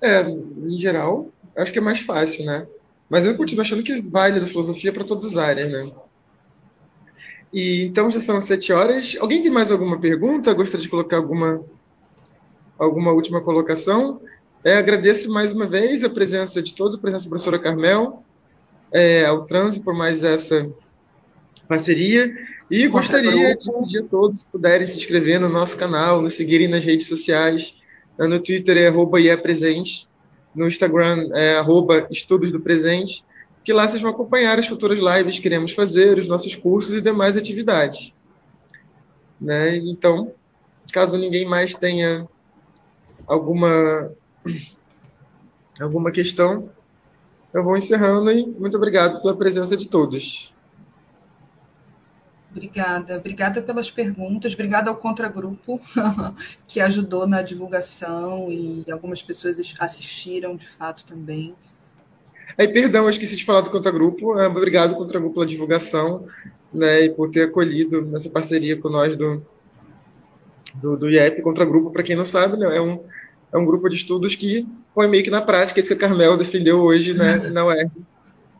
[0.00, 2.66] É, em geral, acho que é mais fácil, né?
[3.08, 5.92] Mas eu continuo achando que vale da filosofia para todas as áreas, né?
[7.52, 9.16] E então já são sete horas.
[9.20, 10.52] Alguém tem mais alguma pergunta?
[10.54, 11.64] Gostaria de colocar alguma
[12.78, 14.20] alguma última colocação?
[14.64, 18.22] É, agradeço mais uma vez a presença de todos, a presença da professora Carmel,
[18.92, 20.70] é, ao Transe por mais essa
[21.68, 22.32] parceria.
[22.70, 26.68] E gostaria de pedir a todos que puderem se inscrever no nosso canal, nos seguirem
[26.68, 27.74] nas redes sociais.
[28.18, 30.06] No Twitter é arroba presente,
[30.54, 33.24] no Instagram é arroba estudos do presente,
[33.70, 37.00] que lá vocês vão acompanhar as futuras lives que queremos fazer, os nossos cursos e
[37.00, 38.12] demais atividades.
[39.40, 39.76] Né?
[39.76, 40.34] Então,
[40.92, 42.28] caso ninguém mais tenha
[43.28, 44.10] alguma
[45.80, 46.68] alguma questão,
[47.54, 50.52] eu vou encerrando e muito obrigado pela presença de todos.
[52.50, 55.80] Obrigada, obrigada pelas perguntas, obrigada ao contragrupo
[56.66, 61.54] que ajudou na divulgação e algumas pessoas assistiram de fato também.
[62.56, 64.38] Aí, perdão, eu esqueci de falar do contragrupo.
[64.38, 66.26] É, obrigado, contragrupo, pela divulgação
[66.72, 69.42] né, e por ter acolhido nessa parceria com nós do,
[70.74, 71.42] do, do IEP.
[71.42, 73.00] Contragrupo, para quem não sabe, né, é, um,
[73.52, 76.36] é um grupo de estudos que põe meio que na prática isso que a Carmel
[76.36, 77.96] defendeu hoje né, na UERJ.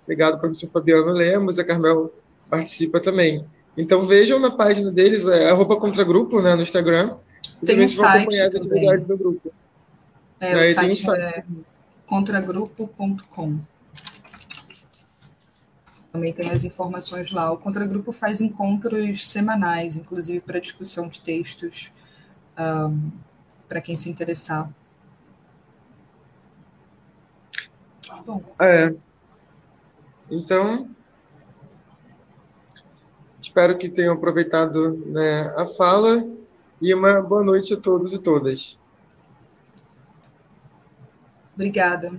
[0.03, 2.13] Obrigado, professor Fabiano Lemos, a Carmel
[2.49, 3.45] participa também.
[3.79, 7.15] Então vejam na página deles, é arroba contragrupo, né, no Instagram.
[7.65, 8.99] Tem um site também.
[9.01, 9.53] do grupo.
[10.41, 11.45] É, o site, um site é
[12.07, 13.59] contragrupo.com.
[16.13, 17.53] Também tem as informações lá.
[17.53, 21.93] O Contragrupo faz encontros semanais, inclusive para discussão de textos,
[22.59, 23.11] um,
[23.69, 24.69] para quem se interessar.
[28.27, 28.43] Bom.
[28.59, 28.95] É.
[30.29, 30.91] Então,
[33.41, 36.25] Espero que tenham aproveitado né, a fala
[36.81, 38.79] e uma boa noite a todos e todas.
[41.55, 42.13] Obrigada.